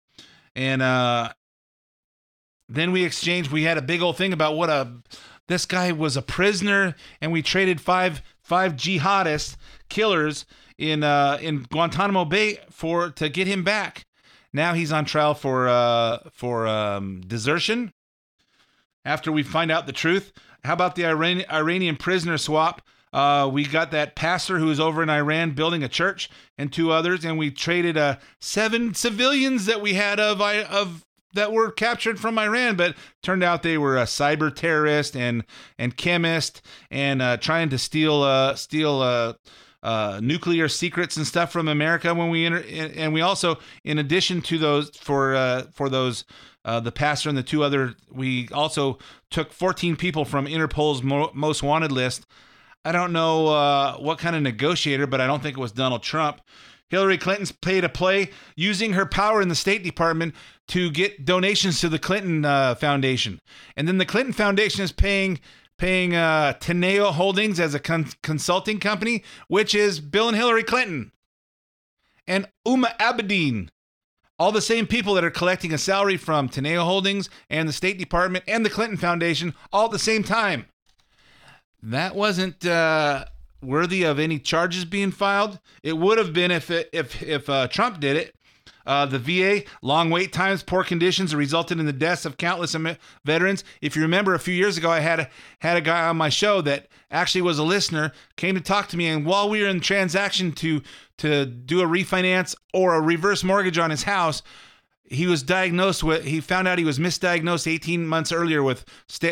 [0.55, 0.81] And
[2.67, 3.51] then we exchanged.
[3.51, 4.93] We had a big old thing about what a
[5.47, 9.57] this guy was a prisoner, and we traded five five jihadist
[9.89, 10.45] killers
[10.77, 14.05] in uh, in Guantanamo Bay for to get him back.
[14.53, 17.93] Now he's on trial for uh, for um, desertion.
[19.03, 20.31] After we find out the truth,
[20.63, 22.81] how about the Iran- Iranian prisoner swap?
[23.13, 26.91] Uh, we got that pastor who was over in Iran building a church and two
[26.91, 31.05] others, and we traded uh, seven civilians that we had of of
[31.35, 35.43] that were captured from Iran, but turned out they were a cyber terrorist and
[35.77, 39.33] and chemist and uh, trying to steal uh, steal uh,
[39.83, 44.41] uh, nuclear secrets and stuff from America when we enter, and we also, in addition
[44.41, 46.25] to those for uh, for those,
[46.63, 48.97] uh, the pastor and the two other, we also
[49.29, 52.25] took 14 people from Interpol's mo- most wanted list.
[52.83, 56.39] I don't know what kind of negotiator, but I don't think it was Donald Trump.
[56.89, 60.35] Hillary Clinton's paid a play using her power in the State Department
[60.67, 63.39] to get donations to the Clinton uh, Foundation,
[63.75, 65.39] and then the Clinton Foundation is paying
[65.77, 71.11] paying uh, Teneo Holdings as a con- consulting company, which is Bill and Hillary Clinton
[72.27, 73.69] and Huma Abedin.
[74.37, 77.97] All the same people that are collecting a salary from Teneo Holdings and the State
[77.97, 80.65] Department and the Clinton Foundation all at the same time.
[81.81, 83.25] That wasn't uh,
[83.61, 85.59] worthy of any charges being filed.
[85.83, 88.35] It would have been if it, if if uh, Trump did it,
[88.85, 92.75] uh, the VA, long wait times, poor conditions resulted in the deaths of countless
[93.23, 93.63] veterans.
[93.81, 96.29] If you remember, a few years ago, I had a, had a guy on my
[96.29, 99.67] show that actually was a listener, came to talk to me, and while we were
[99.67, 100.81] in transaction to
[101.17, 104.43] to do a refinance or a reverse mortgage on his house,
[105.05, 108.85] he was diagnosed with he found out he was misdiagnosed 18 months earlier with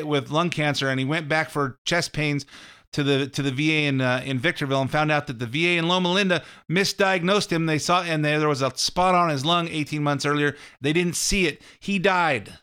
[0.04, 2.46] with lung cancer and he went back for chest pains
[2.94, 5.78] to the to the VA in uh, in Victorville and found out that the VA
[5.78, 7.66] in Loma Linda misdiagnosed him.
[7.66, 10.56] They saw and there, was a spot on his lung 18 months earlier.
[10.82, 11.62] They didn't see it.
[11.80, 12.54] He died.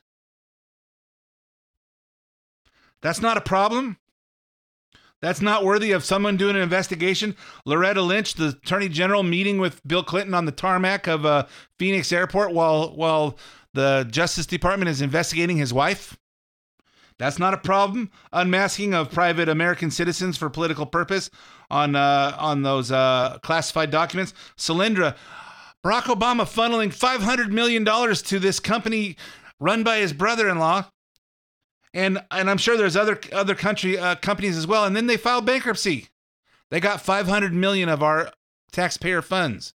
[3.02, 3.98] That's not a problem.
[5.22, 7.36] That's not worthy of someone doing an investigation.
[7.66, 11.46] Loretta Lynch, the Attorney General, meeting with Bill Clinton on the tarmac of uh,
[11.78, 13.38] Phoenix Airport while while
[13.74, 16.16] the Justice Department is investigating his wife.
[17.20, 18.10] That's not a problem.
[18.32, 21.30] Unmasking of private American citizens for political purpose
[21.70, 24.32] on uh, on those uh, classified documents.
[24.56, 25.14] Solyndra,
[25.84, 29.18] Barack Obama funneling five hundred million dollars to this company
[29.60, 30.86] run by his brother-in-law,
[31.92, 34.86] and and I'm sure there's other other country uh, companies as well.
[34.86, 36.08] And then they filed bankruptcy.
[36.70, 38.32] They got five hundred million of our
[38.72, 39.74] taxpayer funds.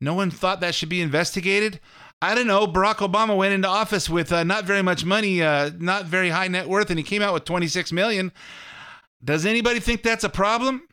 [0.00, 1.78] No one thought that should be investigated.
[2.24, 2.66] I don't know.
[2.66, 6.48] Barack Obama went into office with uh, not very much money, uh, not very high
[6.48, 8.32] net worth, and he came out with 26 million.
[9.22, 10.88] Does anybody think that's a problem?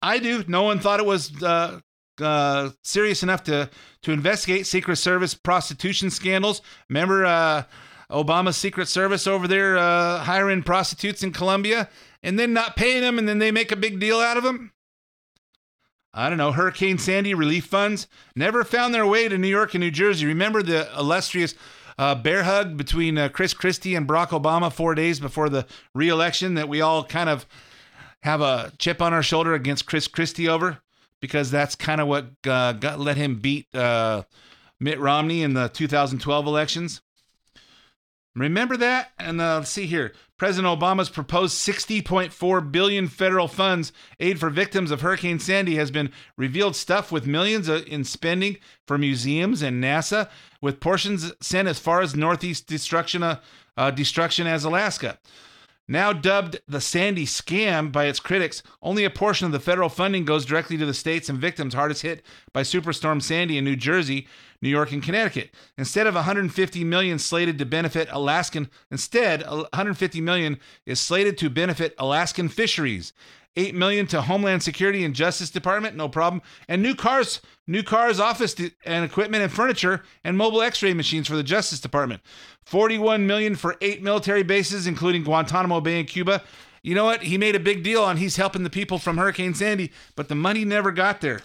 [0.00, 0.42] I do.
[0.48, 1.80] No one thought it was uh,
[2.18, 3.68] uh, serious enough to
[4.04, 6.62] to investigate Secret Service prostitution scandals.
[6.88, 7.64] Remember uh,
[8.10, 11.90] Obama's Secret Service over there uh, hiring prostitutes in Colombia
[12.22, 14.72] and then not paying them, and then they make a big deal out of them.
[16.18, 19.80] I don't know, Hurricane Sandy relief funds never found their way to New York and
[19.80, 20.26] New Jersey.
[20.26, 21.54] Remember the illustrious
[21.96, 26.54] uh, bear hug between uh, Chris Christie and Barack Obama four days before the reelection
[26.54, 27.46] that we all kind of
[28.24, 30.78] have a chip on our shoulder against Chris Christie over
[31.20, 34.24] because that's kind of what uh, got, let him beat uh,
[34.80, 37.00] Mitt Romney in the 2012 elections.
[38.34, 39.12] Remember that?
[39.20, 40.14] And uh, let's see here.
[40.38, 46.12] President Obama's proposed 60.4 billion federal funds aid for victims of Hurricane Sandy has been
[46.36, 52.00] revealed stuff with millions in spending for museums and NASA, with portions sent as far
[52.00, 53.40] as northeast destruction, uh,
[53.76, 55.18] uh, destruction as Alaska.
[55.90, 60.26] Now dubbed the Sandy scam by its critics, only a portion of the federal funding
[60.26, 62.22] goes directly to the states and victims hardest hit
[62.52, 64.28] by Superstorm Sandy in New Jersey,
[64.60, 65.50] New York, and Connecticut.
[65.78, 71.94] Instead of 150 million slated to benefit Alaskan, instead 150 million is slated to benefit
[71.98, 73.14] Alaskan fisheries.
[73.58, 76.40] 8 million to Homeland Security and Justice Department, no problem.
[76.68, 78.54] And new cars, new cars, office
[78.86, 82.22] and equipment and furniture and mobile x-ray machines for the Justice Department.
[82.66, 86.44] 41 million for 8 military bases including Guantanamo Bay in Cuba.
[86.82, 87.24] You know what?
[87.24, 90.36] He made a big deal on he's helping the people from Hurricane Sandy, but the
[90.36, 91.42] money never got there.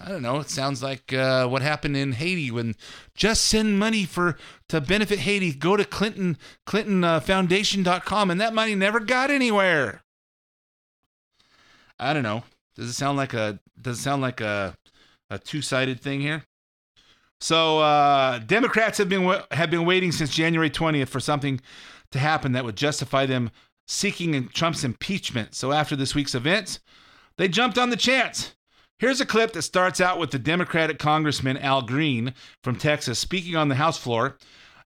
[0.00, 0.40] I don't know.
[0.40, 2.74] It sounds like uh, what happened in Haiti when
[3.14, 4.36] just send money for
[4.70, 5.52] to benefit Haiti.
[5.52, 10.01] Go to Clinton Clinton uh, and that money never got anywhere.
[12.02, 12.42] I don't know.
[12.74, 14.74] Does it sound like a does it sound like a
[15.30, 16.42] a two-sided thing here?
[17.40, 21.60] So uh, Democrats have been have been waiting since January 20th for something
[22.10, 23.50] to happen that would justify them
[23.86, 25.54] seeking Trump's impeachment.
[25.54, 26.80] So after this week's events,
[27.38, 28.54] they jumped on the chance.
[28.98, 33.56] Here's a clip that starts out with the Democratic Congressman Al Green from Texas speaking
[33.56, 34.38] on the House floor.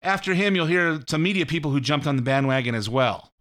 [0.02, 3.32] After him, you'll hear some media people who jumped on the bandwagon as well.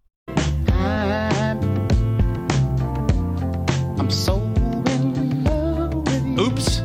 [6.38, 6.82] Oops.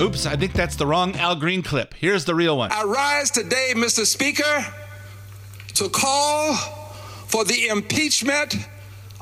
[0.00, 1.94] Oops, I think that's the wrong Al Green clip.
[1.94, 2.72] Here's the real one.
[2.72, 4.06] I rise today, Mr.
[4.06, 4.66] Speaker,
[5.74, 6.54] to call
[7.26, 8.56] for the impeachment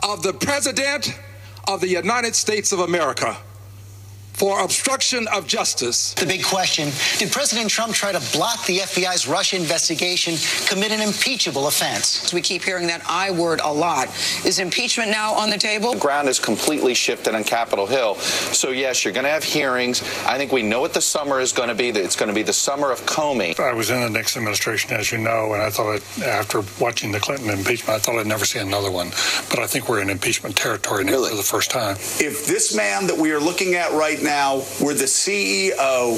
[0.02, 1.18] of the President
[1.66, 3.36] of the United States of America
[4.42, 6.14] for obstruction of justice.
[6.14, 10.34] The big question Did President Trump try to block the FBI's Russia investigation,
[10.66, 12.34] commit an impeachable offense?
[12.34, 14.08] We keep hearing that I word a lot.
[14.44, 15.92] Is impeachment now on the table?
[15.92, 18.16] The ground is completely shifted on Capitol Hill.
[18.16, 20.02] So, yes, you're going to have hearings.
[20.26, 21.90] I think we know what the summer is going to be.
[21.90, 23.56] It's going to be the summer of Comey.
[23.60, 27.20] I was in the Nixon administration, as you know, and I thought after watching the
[27.20, 29.10] Clinton impeachment, I thought I'd never see another one.
[29.50, 31.30] But I think we're in impeachment territory now really?
[31.30, 31.94] for the first time.
[32.18, 34.31] If this man that we are looking at right now
[34.80, 36.16] were the CEO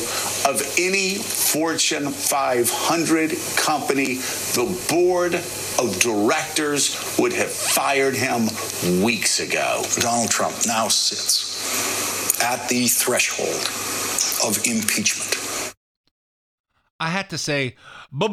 [0.49, 4.15] of any Fortune 500 company,
[4.55, 8.49] the board of directors would have fired him
[9.03, 9.83] weeks ago.
[9.99, 13.69] Donald Trump now sits at the threshold
[14.45, 15.75] of impeachment.
[17.01, 17.75] I had to say,
[18.13, 18.29] bull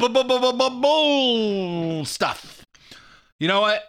[2.04, 2.64] stuff.
[3.40, 3.88] You know what?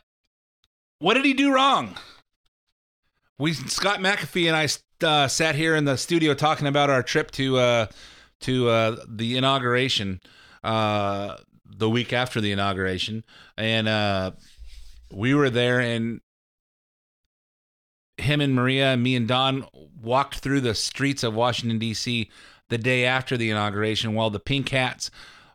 [1.00, 1.96] What did he do wrong?
[3.40, 4.68] We Scott McAfee and I
[5.06, 7.86] uh, sat here in the studio talking about our trip to uh,
[8.42, 10.22] to uh, the inauguration
[10.64, 13.26] uh, the week after the inauguration,
[13.58, 14.32] and uh,
[15.12, 16.22] we were there, and
[18.18, 19.66] him and Maria, and me and Don
[20.00, 22.30] walked through the streets of Washington D.C.
[22.70, 25.10] the day after the inauguration, while the pink hats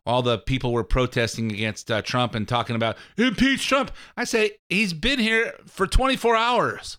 [0.04, 3.92] all the people were protesting against uh, Trump and talking about impeach Trump.
[4.16, 6.96] I say he's been here for 24 hours.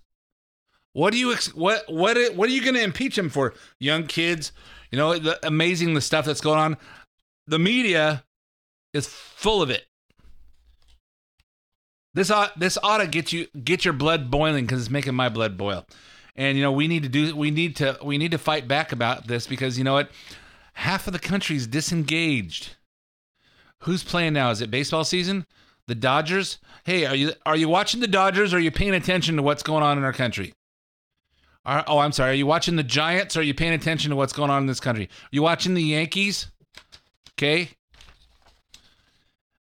[0.99, 3.53] What do you ex- what what what are you going to impeach him for?
[3.79, 4.51] Young kids,
[4.91, 6.75] you know, the amazing the stuff that's going on.
[7.47, 8.25] The media
[8.93, 9.85] is full of it.
[12.13, 15.29] This ought this ought to get you get your blood boiling because it's making my
[15.29, 15.85] blood boil.
[16.35, 18.91] And you know, we need to do we need to we need to fight back
[18.91, 20.11] about this because you know what?
[20.73, 22.75] Half of the country's disengaged.
[23.83, 24.51] Who's playing now?
[24.51, 25.45] Is it baseball season?
[25.87, 26.57] The Dodgers.
[26.83, 28.53] Hey, are you are you watching the Dodgers?
[28.53, 30.53] Or are you paying attention to what's going on in our country?
[31.65, 32.31] Are, oh, I'm sorry.
[32.31, 33.35] Are you watching the Giants?
[33.37, 35.05] Are you paying attention to what's going on in this country?
[35.05, 36.47] Are you watching the Yankees?
[37.37, 37.69] Okay.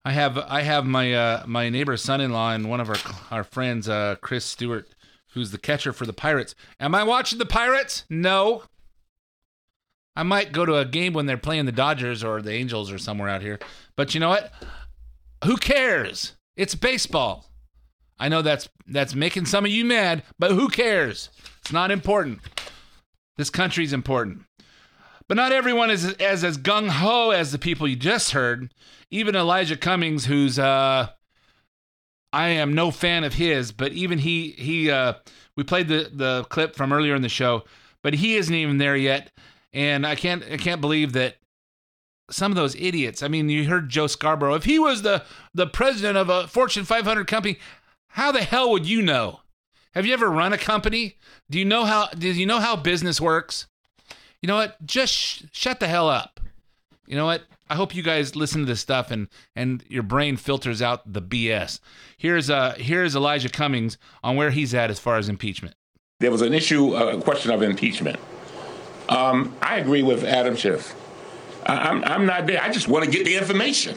[0.05, 2.95] I have I have my uh, my neighbor's son-in-law and one of our
[3.29, 4.87] our friends, uh, Chris Stewart,
[5.33, 6.55] who's the catcher for the Pirates.
[6.79, 8.05] Am I watching the Pirates?
[8.09, 8.63] No.
[10.15, 12.97] I might go to a game when they're playing the Dodgers or the Angels or
[12.97, 13.59] somewhere out here.
[13.95, 14.51] But you know what?
[15.43, 16.33] Who cares?
[16.55, 17.46] It's baseball.
[18.19, 21.29] I know that's that's making some of you mad, but who cares?
[21.61, 22.39] It's not important.
[23.37, 24.43] This country's important.
[25.27, 28.73] But not everyone is as as gung ho as the people you just heard.
[29.11, 31.09] Even Elijah Cummings, who's uh,
[32.33, 35.13] I am no fan of his, but even he he uh,
[35.55, 37.63] we played the the clip from earlier in the show,
[38.01, 39.31] but he isn't even there yet,
[39.73, 41.35] and I can't I can't believe that
[42.29, 43.23] some of those idiots.
[43.23, 44.55] I mean, you heard Joe Scarborough.
[44.55, 47.59] If he was the the president of a Fortune 500 company,
[48.09, 49.41] how the hell would you know?
[49.93, 51.17] Have you ever run a company?
[51.49, 53.67] Do you know how do you know how business works?
[54.41, 54.85] You know what?
[54.85, 56.39] Just sh- shut the hell up.
[57.07, 57.43] You know what?
[57.69, 61.21] I hope you guys listen to this stuff and and your brain filters out the
[61.21, 61.79] BS.
[62.17, 65.75] Here's uh here's Elijah Cummings on where he's at as far as impeachment.
[66.19, 68.19] There was an issue, a question of impeachment.
[69.07, 70.95] Um, I agree with Adam Schiff.
[71.65, 72.61] I, I'm, I'm not there.
[72.61, 73.95] I just want to get the information.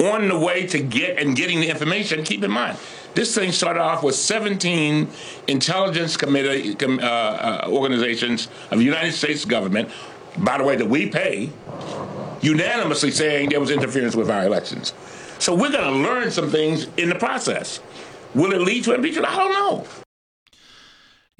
[0.00, 2.78] On the way to get and getting the information, keep in mind,
[3.14, 5.08] this thing started off with 17
[5.46, 9.90] intelligence committee uh, uh, organizations of the United States government,
[10.38, 11.50] by the way, that we pay,
[12.40, 14.94] unanimously saying there was interference with our elections.
[15.38, 17.80] So we're going to learn some things in the process.
[18.34, 19.26] Will it lead to impeachment?
[19.26, 19.86] I don't know.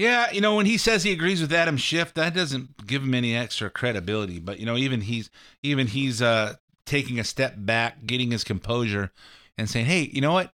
[0.00, 3.12] Yeah, you know, when he says he agrees with Adam Schiff, that doesn't give him
[3.12, 4.38] any extra credibility.
[4.38, 5.28] But you know, even he's
[5.62, 6.54] even he's uh,
[6.90, 9.12] taking a step back, getting his composure,
[9.56, 10.52] and saying, "Hey, you know what?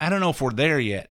[0.00, 1.10] I don't know if we're there yet.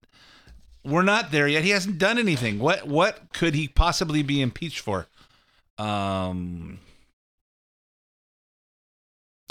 [0.84, 1.62] We're not there yet.
[1.62, 2.58] He hasn't done anything.
[2.58, 5.06] What what could he possibly be impeached for?
[5.78, 6.78] Um,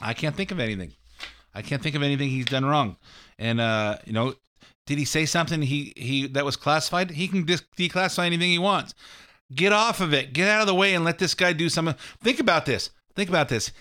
[0.02, 0.94] I can't think of anything.
[1.54, 2.98] I can't think of anything he's done wrong.
[3.38, 4.34] And uh, you know,
[4.88, 7.12] did he say something he he that was classified?
[7.12, 8.94] He can just declassify anything he wants.
[9.54, 10.34] Get off of it.
[10.34, 11.96] Get out of the way and let this guy do something.
[12.22, 12.90] Think about this.
[13.16, 13.72] Think about this.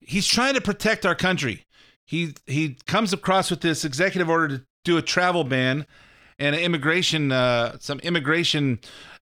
[0.00, 1.64] He's trying to protect our country.
[2.06, 5.86] He he comes across with this executive order to do a travel ban
[6.38, 8.80] and an immigration uh, some immigration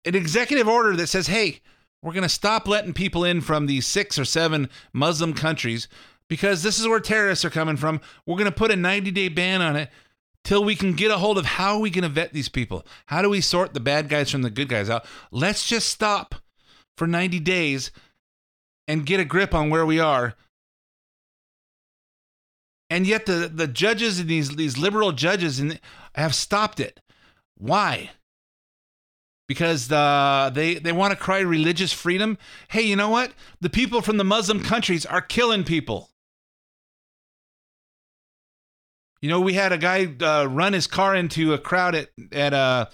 [0.04, 1.60] an executive order that says, "Hey,
[2.04, 5.88] we're going to stop letting people in from these six or seven Muslim countries
[6.28, 8.00] because this is where terrorists are coming from.
[8.26, 9.88] We're going to put a 90 day ban on it
[10.44, 12.86] till we can get a hold of how are we going to vet these people?
[13.06, 15.06] How do we sort the bad guys from the good guys out?
[15.30, 16.34] Let's just stop
[16.98, 17.90] for 90 days
[18.86, 20.34] and get a grip on where we are.
[22.90, 25.80] And yet the, the judges and these, these liberal judges and
[26.14, 27.00] have stopped it.
[27.56, 28.10] Why?
[29.46, 32.38] because uh, they they want to cry religious freedom.
[32.68, 33.32] Hey, you know what?
[33.60, 36.10] The people from the Muslim countries are killing people.
[39.20, 42.54] You know, we had a guy uh, run his car into a crowd at at
[42.54, 42.86] uh,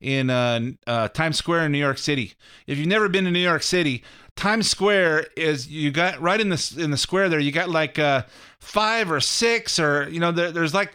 [0.00, 2.34] in uh, uh, Times Square in New York City.
[2.66, 4.04] If you've never been to New York City,
[4.36, 7.40] Times Square is you got right in the in the square there.
[7.40, 8.24] You got like uh,
[8.60, 10.94] five or six, or you know, there, there's like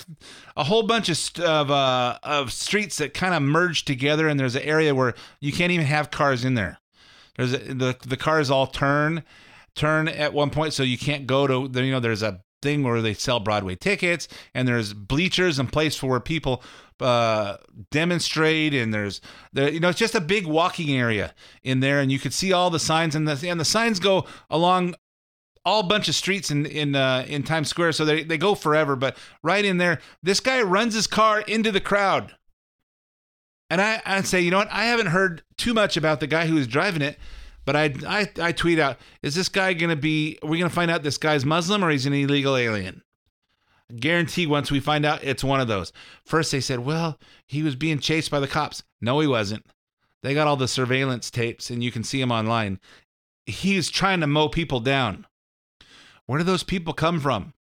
[0.55, 4.55] a whole bunch of of, uh, of streets that kind of merge together, and there's
[4.55, 6.79] an area where you can't even have cars in there.
[7.35, 9.23] There's a, the the cars all turn
[9.73, 11.81] turn at one point, so you can't go to.
[11.81, 15.95] You know, there's a thing where they sell Broadway tickets, and there's bleachers and place
[15.95, 16.63] for where people
[16.99, 17.57] uh,
[17.89, 19.21] demonstrate, and there's
[19.53, 21.33] the you know it's just a big walking area
[21.63, 24.25] in there, and you could see all the signs, and the and the signs go
[24.49, 24.95] along
[25.65, 28.95] all bunch of streets in in uh, in Times Square, so they they go forever.
[28.95, 32.35] But right in there, this guy runs his car into the crowd.
[33.69, 34.69] And I, I'd say, you know what?
[34.69, 37.17] I haven't heard too much about the guy who was driving it,
[37.65, 40.69] but I, I, I tweet out, is this guy going to be, are we going
[40.69, 43.03] to find out this guy's Muslim or he's an illegal alien?
[43.99, 45.91] Guarantee once we find out it's one of those.
[46.23, 48.83] First they said, well, he was being chased by the cops.
[49.01, 49.65] No, he wasn't.
[50.23, 52.79] They got all the surveillance tapes and you can see him online.
[53.45, 55.27] He's trying to mow people down.
[56.25, 57.53] Where do those people come from?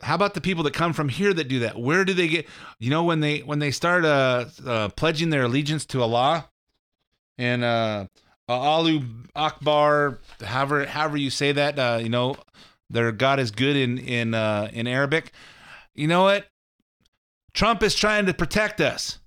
[0.00, 1.78] How about the people that come from here that do that?
[1.78, 2.46] Where do they get?
[2.78, 6.48] You know, when they when they start uh, uh pledging their allegiance to Allah,
[7.36, 8.06] and uh,
[8.48, 9.02] Alu
[9.36, 12.36] Akbar, however however you say that, uh, you know,
[12.90, 15.32] their God is good in in uh, in Arabic.
[15.94, 16.46] You know what?
[17.52, 19.18] Trump is trying to protect us,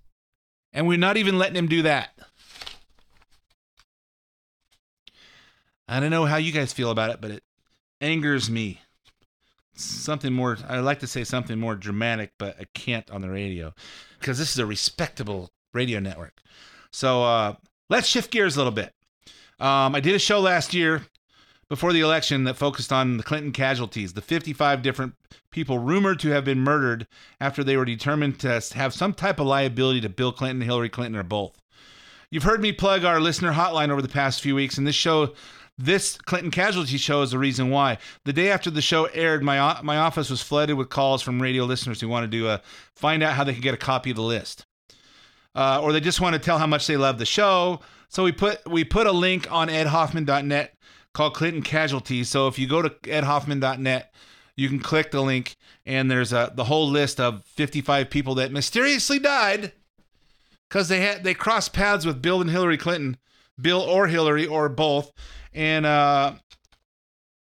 [0.74, 2.11] and we're not even letting him do that.
[5.88, 7.43] I don't know how you guys feel about it, but it
[7.99, 8.80] angers me.
[9.74, 10.57] something more.
[10.67, 13.74] I like to say something more dramatic, but I can't on the radio
[14.19, 16.39] because this is a respectable radio network.
[16.91, 17.55] So uh,
[17.89, 18.93] let's shift gears a little bit.
[19.62, 21.05] Um, I did a show last year
[21.70, 25.14] before the election that focused on the Clinton casualties, the 55 different
[25.51, 27.05] people rumored to have been murdered
[27.39, 31.16] after they were determined to have some type of liability to Bill Clinton, Hillary Clinton,
[31.16, 31.62] or both.
[32.32, 35.34] You've heard me plug our listener hotline over the past few weeks, and this show,
[35.78, 37.99] this Clinton casualty show, is the reason why.
[38.26, 41.66] The day after the show aired, my my office was flooded with calls from radio
[41.66, 42.57] listeners who wanted to uh,
[42.95, 44.66] find out how they could get a copy of the list,
[45.53, 47.80] uh, or they just want to tell how much they love the show.
[48.12, 50.76] So we put we put a link on edhoffman.net
[51.14, 52.28] called Clinton Casualties.
[52.28, 54.14] So if you go to edhoffman.net,
[54.57, 55.55] you can click the link,
[55.86, 59.72] and there's a the whole list of 55 people that mysteriously died
[60.70, 63.16] because they had they crossed paths with Bill and Hillary Clinton,
[63.59, 65.14] Bill or Hillary or both,
[65.53, 66.34] and uh,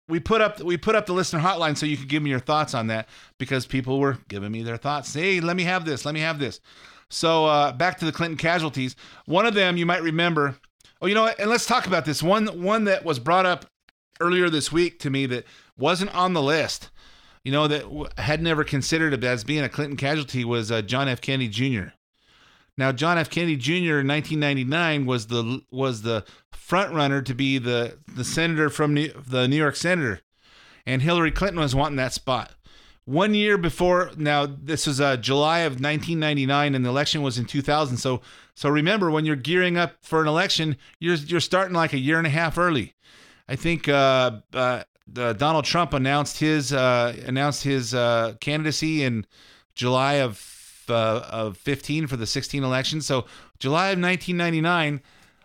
[0.08, 2.40] we put up we put up the listener hotline so you could give me your
[2.40, 5.12] thoughts on that because people were giving me their thoughts.
[5.12, 6.06] Hey, let me have this.
[6.06, 6.58] Let me have this.
[7.14, 8.96] So uh, back to the Clinton casualties.
[9.26, 10.56] One of them you might remember.
[11.00, 11.38] Oh, you know what?
[11.38, 12.46] And let's talk about this one.
[12.62, 13.66] One that was brought up
[14.20, 15.44] earlier this week to me that
[15.78, 16.90] wasn't on the list.
[17.44, 17.84] You know that
[18.18, 21.20] had never considered it as being a Clinton casualty was uh, John F.
[21.20, 21.92] Kennedy Jr.
[22.76, 23.30] Now, John F.
[23.30, 24.00] Kennedy Jr.
[24.00, 29.12] in 1999 was the was the front runner to be the the senator from New,
[29.26, 30.20] the New York senator,
[30.84, 32.54] and Hillary Clinton was wanting that spot.
[33.06, 37.44] One year before, now this was uh, July of 1999, and the election was in
[37.44, 37.98] 2000.
[37.98, 38.22] So,
[38.54, 42.16] so remember when you're gearing up for an election, you're you're starting like a year
[42.16, 42.94] and a half early.
[43.46, 49.26] I think uh, uh, Donald Trump announced his uh, announced his uh, candidacy in
[49.74, 53.00] July of uh, of 15 for the 16 election.
[53.02, 53.26] So
[53.58, 55.02] July of 1999,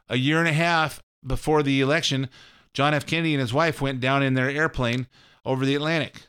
[0.08, 2.30] a year and a half before the election,
[2.74, 3.06] John F.
[3.06, 5.08] Kennedy and his wife went down in their airplane
[5.46, 6.29] over the Atlantic.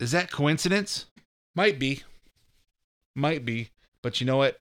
[0.00, 1.06] Is that coincidence?
[1.54, 2.02] Might be.
[3.14, 3.70] Might be.
[4.02, 4.60] But you know what?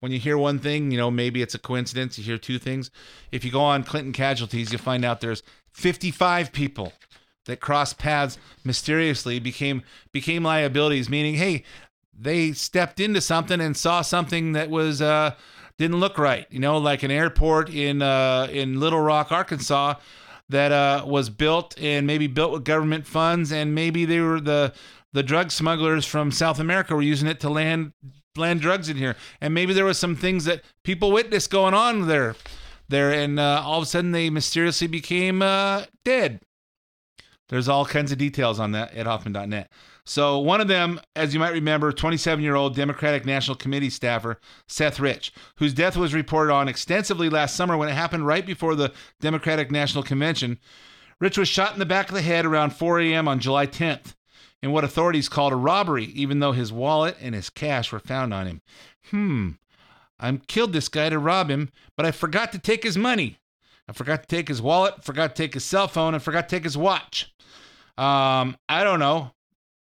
[0.00, 2.16] When you hear one thing, you know, maybe it's a coincidence.
[2.16, 2.90] You hear two things.
[3.32, 6.92] If you go on Clinton casualties, you'll find out there's 55 people
[7.48, 11.64] that crossed paths mysteriously became became liabilities meaning hey
[12.16, 15.34] they stepped into something and saw something that was uh
[15.78, 19.94] didn't look right you know like an airport in uh in little rock arkansas
[20.48, 24.72] that uh was built and maybe built with government funds and maybe they were the
[25.12, 27.92] the drug smugglers from south america were using it to land
[28.36, 32.06] land drugs in here and maybe there was some things that people witnessed going on
[32.06, 32.36] there
[32.88, 36.40] there and uh, all of a sudden they mysteriously became uh dead
[37.48, 39.70] there's all kinds of details on that edhoffman.net.
[40.08, 45.34] So one of them, as you might remember, 27-year-old Democratic National Committee staffer Seth Rich,
[45.58, 48.90] whose death was reported on extensively last summer when it happened right before the
[49.20, 50.58] Democratic National Convention.
[51.20, 53.28] Rich was shot in the back of the head around 4 a.m.
[53.28, 54.14] on July 10th
[54.62, 58.32] in what authorities called a robbery, even though his wallet and his cash were found
[58.32, 58.62] on him.
[59.10, 59.50] Hmm,
[60.18, 63.36] I killed this guy to rob him, but I forgot to take his money.
[63.86, 66.56] I forgot to take his wallet, forgot to take his cell phone, and forgot to
[66.56, 67.30] take his watch.
[67.98, 69.32] Um, I don't know.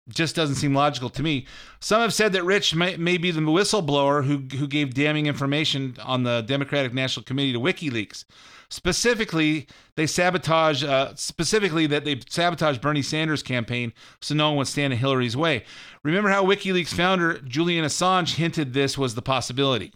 [0.08, 1.46] Just doesn't seem logical to me.
[1.80, 5.96] Some have said that Rich may, may be the whistleblower who who gave damning information
[6.02, 8.24] on the Democratic National Committee to WikiLeaks.
[8.70, 10.82] Specifically, they sabotage.
[10.82, 15.36] Uh, specifically, that they sabotaged Bernie Sanders' campaign so no one would stand in Hillary's
[15.36, 15.64] way.
[16.02, 19.92] Remember how WikiLeaks founder Julian Assange hinted this was the possibility.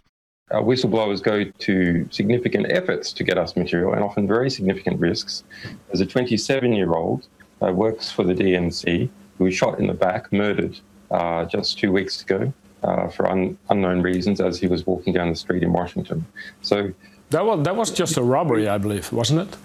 [0.51, 5.45] Uh, whistleblowers go to significant efforts to get us material and often very significant risks.
[5.93, 7.27] As a 27 year old
[7.63, 10.78] uh, works for the DNC, who was shot in the back, murdered
[11.11, 15.30] uh, just two weeks ago uh, for un- unknown reasons as he was walking down
[15.30, 16.24] the street in Washington.
[16.62, 16.93] So
[17.30, 19.57] that was that was just a robbery, I believe, wasn't it?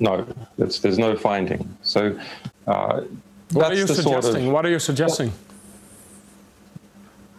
[0.00, 1.76] No, there's no finding.
[1.82, 2.18] So
[2.66, 3.02] uh,
[3.52, 4.22] what are you suggesting?
[4.22, 5.32] Sort of, what are you suggesting?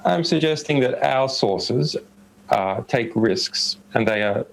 [0.06, 1.96] I'm suggesting that our sources
[2.50, 4.46] uh, take risks and they are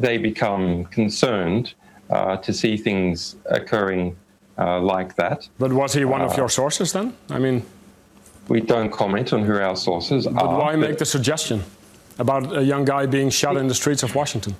[0.00, 1.74] they become concerned
[2.10, 4.16] uh, to see things occurring
[4.58, 5.48] uh, like that.
[5.58, 7.16] But was he one of uh, your sources then?
[7.30, 7.64] I mean,
[8.48, 10.32] we don't comment on who our sources are.
[10.32, 10.58] but are.
[10.58, 11.62] Why make the suggestion
[12.18, 14.54] about a young guy being shot in the streets of Washington?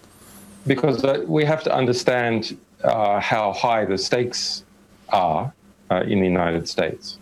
[0.67, 4.65] Because uh, we have to understand uh, how high the stakes
[5.11, 5.53] are
[5.91, 7.19] uh, in the United States.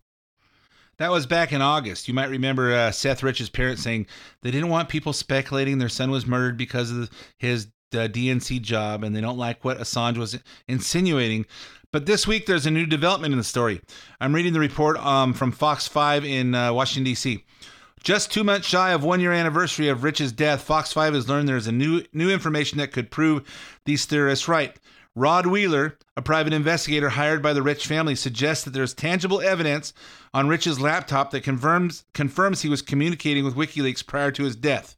[0.99, 2.07] That was back in August.
[2.07, 4.07] You might remember uh, Seth Rich's parents saying
[4.43, 9.03] they didn't want people speculating their son was murdered because of his uh, DNC job,
[9.03, 11.47] and they don't like what Assange was insinuating.
[11.93, 13.83] But this week, there's a new development in the story.
[14.19, 17.45] I'm reading the report um, from Fox 5 in uh, Washington, D.C.
[18.03, 21.49] Just two months shy of one year anniversary of Rich's death, Fox 5 has learned
[21.49, 23.43] there's a new new information that could prove
[23.85, 24.75] these theorists right.
[25.15, 29.93] Rod Wheeler, a private investigator hired by the Rich family, suggests that there's tangible evidence
[30.33, 34.97] on Rich's laptop that confirms confirms he was communicating with WikiLeaks prior to his death.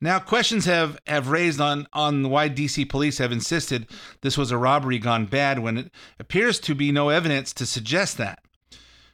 [0.00, 3.88] Now, questions have, have raised on, on why DC police have insisted
[4.20, 5.90] this was a robbery gone bad when it
[6.20, 8.38] appears to be no evidence to suggest that.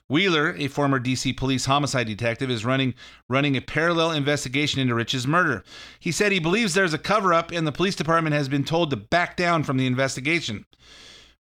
[0.06, 2.94] Wheeler, a former DC police homicide detective, is running
[3.28, 5.64] running a parallel investigation into Rich's murder.
[5.98, 8.90] He said he believes there's a cover up and the police department has been told
[8.90, 10.66] to back down from the investigation.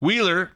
[0.00, 0.52] Wheeler,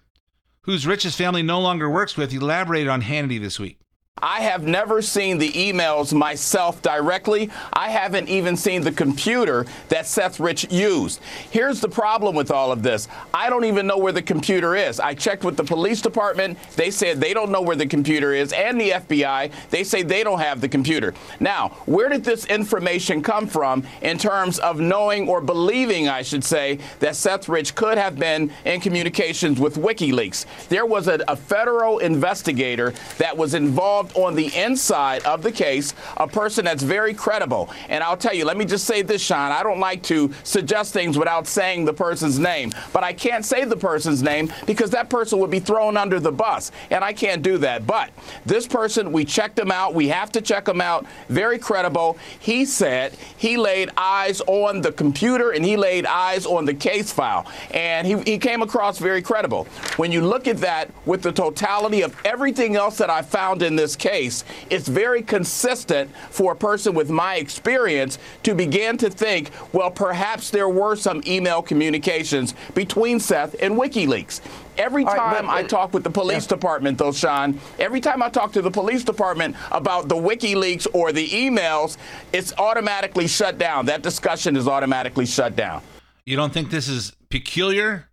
[0.63, 3.81] whose Rich's family no longer works with, elaborated on Hannity this week.
[4.23, 7.51] I have never seen the emails myself directly.
[7.75, 11.21] I haven't even seen the computer that Seth Rich used.
[11.51, 15.01] Here's the problem with all of this I don't even know where the computer is.
[15.01, 16.57] I checked with the police department.
[16.77, 19.53] They said they don't know where the computer is, and the FBI.
[19.69, 21.13] They say they don't have the computer.
[21.39, 26.43] Now, where did this information come from in terms of knowing or believing, I should
[26.43, 30.69] say, that Seth Rich could have been in communications with WikiLeaks?
[30.69, 35.95] There was a, a federal investigator that was involved on the inside of the case,
[36.17, 37.71] a person that's very credible.
[37.89, 39.53] And I'll tell you, let me just say this, Sean.
[39.53, 43.65] I don't like to suggest things without saying the person's name, but I can't say
[43.65, 47.43] the person's name because that person would be thrown under the bus, and I can't
[47.43, 47.87] do that.
[47.87, 48.11] But
[48.45, 49.95] this person, we checked him out.
[49.95, 51.07] We have to check him out.
[51.29, 52.19] Very credible.
[52.39, 57.13] He said he laid eyes on the computer and he laid eyes on the case
[57.13, 59.65] file, and he, he came across very credible.
[59.97, 63.77] When you look at that with the totality of everything else that I found in
[63.77, 69.51] this case, it's very consistent for a person with my experience to begin to think,
[69.73, 74.41] well, perhaps there were some email communications between Seth and WikiLeaks.
[74.79, 76.57] Every time right, but, I talk with the police yeah.
[76.57, 81.13] department, though, Sean, every time I talk to the police department about the WikiLeaks or
[81.13, 81.97] the emails,
[82.33, 83.87] it's automatically shut down.
[83.87, 85.83] That discussion is automatically shut down.
[86.27, 88.09] You don't think this is peculiar?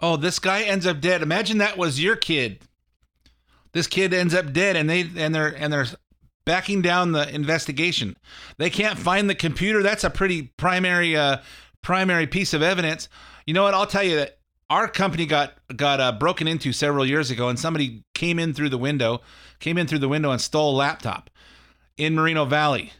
[0.00, 1.22] Oh, this guy ends up dead.
[1.22, 2.60] Imagine that was your kid
[3.76, 5.86] this kid ends up dead and they and they're and they're
[6.46, 8.16] backing down the investigation.
[8.56, 9.82] They can't find the computer.
[9.82, 11.38] That's a pretty primary uh,
[11.82, 13.10] primary piece of evidence.
[13.46, 13.74] You know what?
[13.74, 14.38] I'll tell you that
[14.70, 18.70] our company got got uh, broken into several years ago, and somebody came in through
[18.70, 19.20] the window,
[19.60, 21.28] came in through the window and stole a laptop
[21.98, 22.92] in Moreno Valley.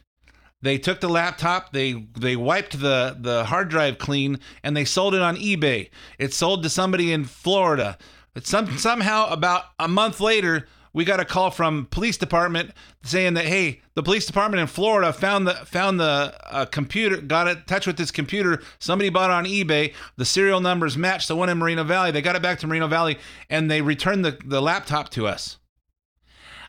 [0.61, 5.15] They took the laptop, they they wiped the the hard drive clean, and they sold
[5.15, 5.89] it on eBay.
[6.19, 7.97] It sold to somebody in Florida.
[8.37, 12.69] But some somehow about a month later, we got a call from police department
[13.01, 17.47] saying that hey, the police department in Florida found the found the uh, computer, got
[17.47, 18.61] in touch with this computer.
[18.77, 19.95] Somebody bought it on eBay.
[20.17, 22.11] The serial numbers matched the one in Moreno Valley.
[22.11, 23.17] They got it back to Moreno Valley
[23.49, 25.57] and they returned the, the laptop to us.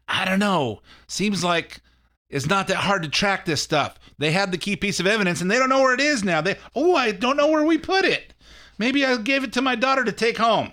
[0.08, 0.80] I don't know.
[1.06, 1.82] Seems like
[2.30, 3.98] it's not that hard to track this stuff.
[4.16, 6.40] They had the key piece of evidence and they don't know where it is now.
[6.40, 8.32] They oh, I don't know where we put it.
[8.78, 10.72] Maybe I gave it to my daughter to take home.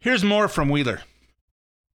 [0.00, 1.02] Here's more from Wheeler.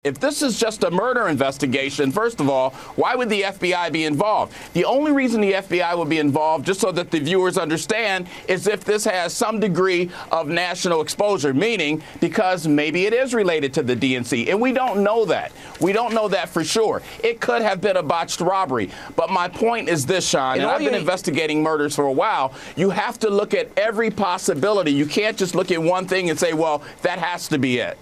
[0.06, 4.06] If this is just a murder investigation, first of all, why would the FBI be
[4.06, 4.56] involved?
[4.72, 8.66] The only reason the FBI would be involved, just so that the viewers understand, is
[8.66, 13.84] if this has some degree of national exposure, meaning because maybe it is related to
[13.84, 14.48] the DNC.
[14.48, 15.52] And we don't know that.
[15.82, 17.02] We don't know that for sure.
[17.22, 18.92] It could have been a botched robbery.
[19.18, 22.54] But my point is this, Sean, and, and I've been investigating murders for a while.
[22.78, 24.94] You have to look at every possibility.
[24.94, 27.98] You can't just look at one thing and say, well, that has to be it.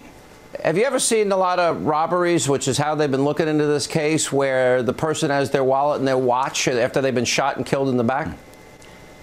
[0.64, 3.66] Have you ever seen a lot of robberies, which is how they've been looking into
[3.66, 7.58] this case, where the person has their wallet and their watch after they've been shot
[7.58, 8.30] and killed in the back?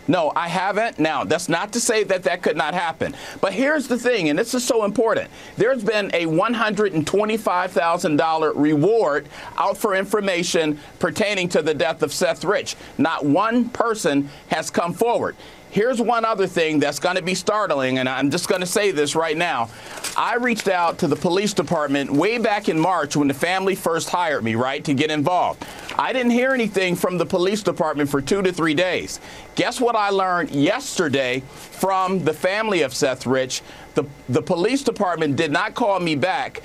[0.07, 0.99] No, I haven't.
[0.99, 3.17] Now, that's not to say that that could not happen.
[3.41, 5.31] But here's the thing, and this is so important.
[5.57, 12.77] There's been a $125,000 reward out for information pertaining to the death of Seth Rich.
[12.99, 15.37] Not one person has come forward.
[15.75, 18.93] Here's one other thing that's going to be startling, and I'm just going to say
[18.93, 19.71] this right now.
[20.17, 24.09] I reached out to the police department way back in March when the family first
[24.09, 25.67] hired me, right, to get involved.
[25.99, 29.19] I didn't hear anything from the police department for two to three days.
[29.57, 33.63] Guess what I learned yesterday from the family of Seth Rich?
[33.97, 36.63] The, the police department did not call me back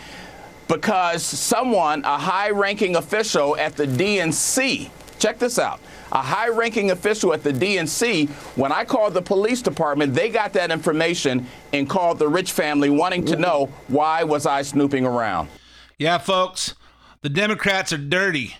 [0.67, 5.79] because someone, a high ranking official at the DNC, check this out
[6.11, 10.53] a high ranking official at the DNC, when I called the police department, they got
[10.53, 15.49] that information and called the Rich family wanting to know why was I snooping around.
[15.97, 16.75] Yeah, folks,
[17.21, 18.55] the Democrats are dirty.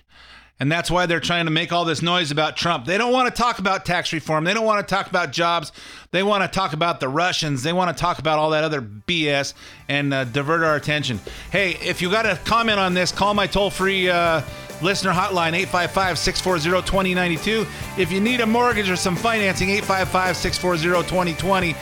[0.59, 2.85] And that's why they're trying to make all this noise about Trump.
[2.85, 4.43] They don't want to talk about tax reform.
[4.43, 5.71] They don't want to talk about jobs.
[6.11, 7.63] They want to talk about the Russians.
[7.63, 9.53] They want to talk about all that other BS
[9.87, 11.21] and uh, divert our attention.
[11.51, 14.41] Hey, if you got a comment on this, call my toll free uh,
[14.81, 17.65] listener hotline 855 640 2092.
[17.97, 21.75] If you need a mortgage or some financing, 855 640 2020.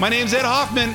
[0.00, 0.94] My name's Ed Hoffman.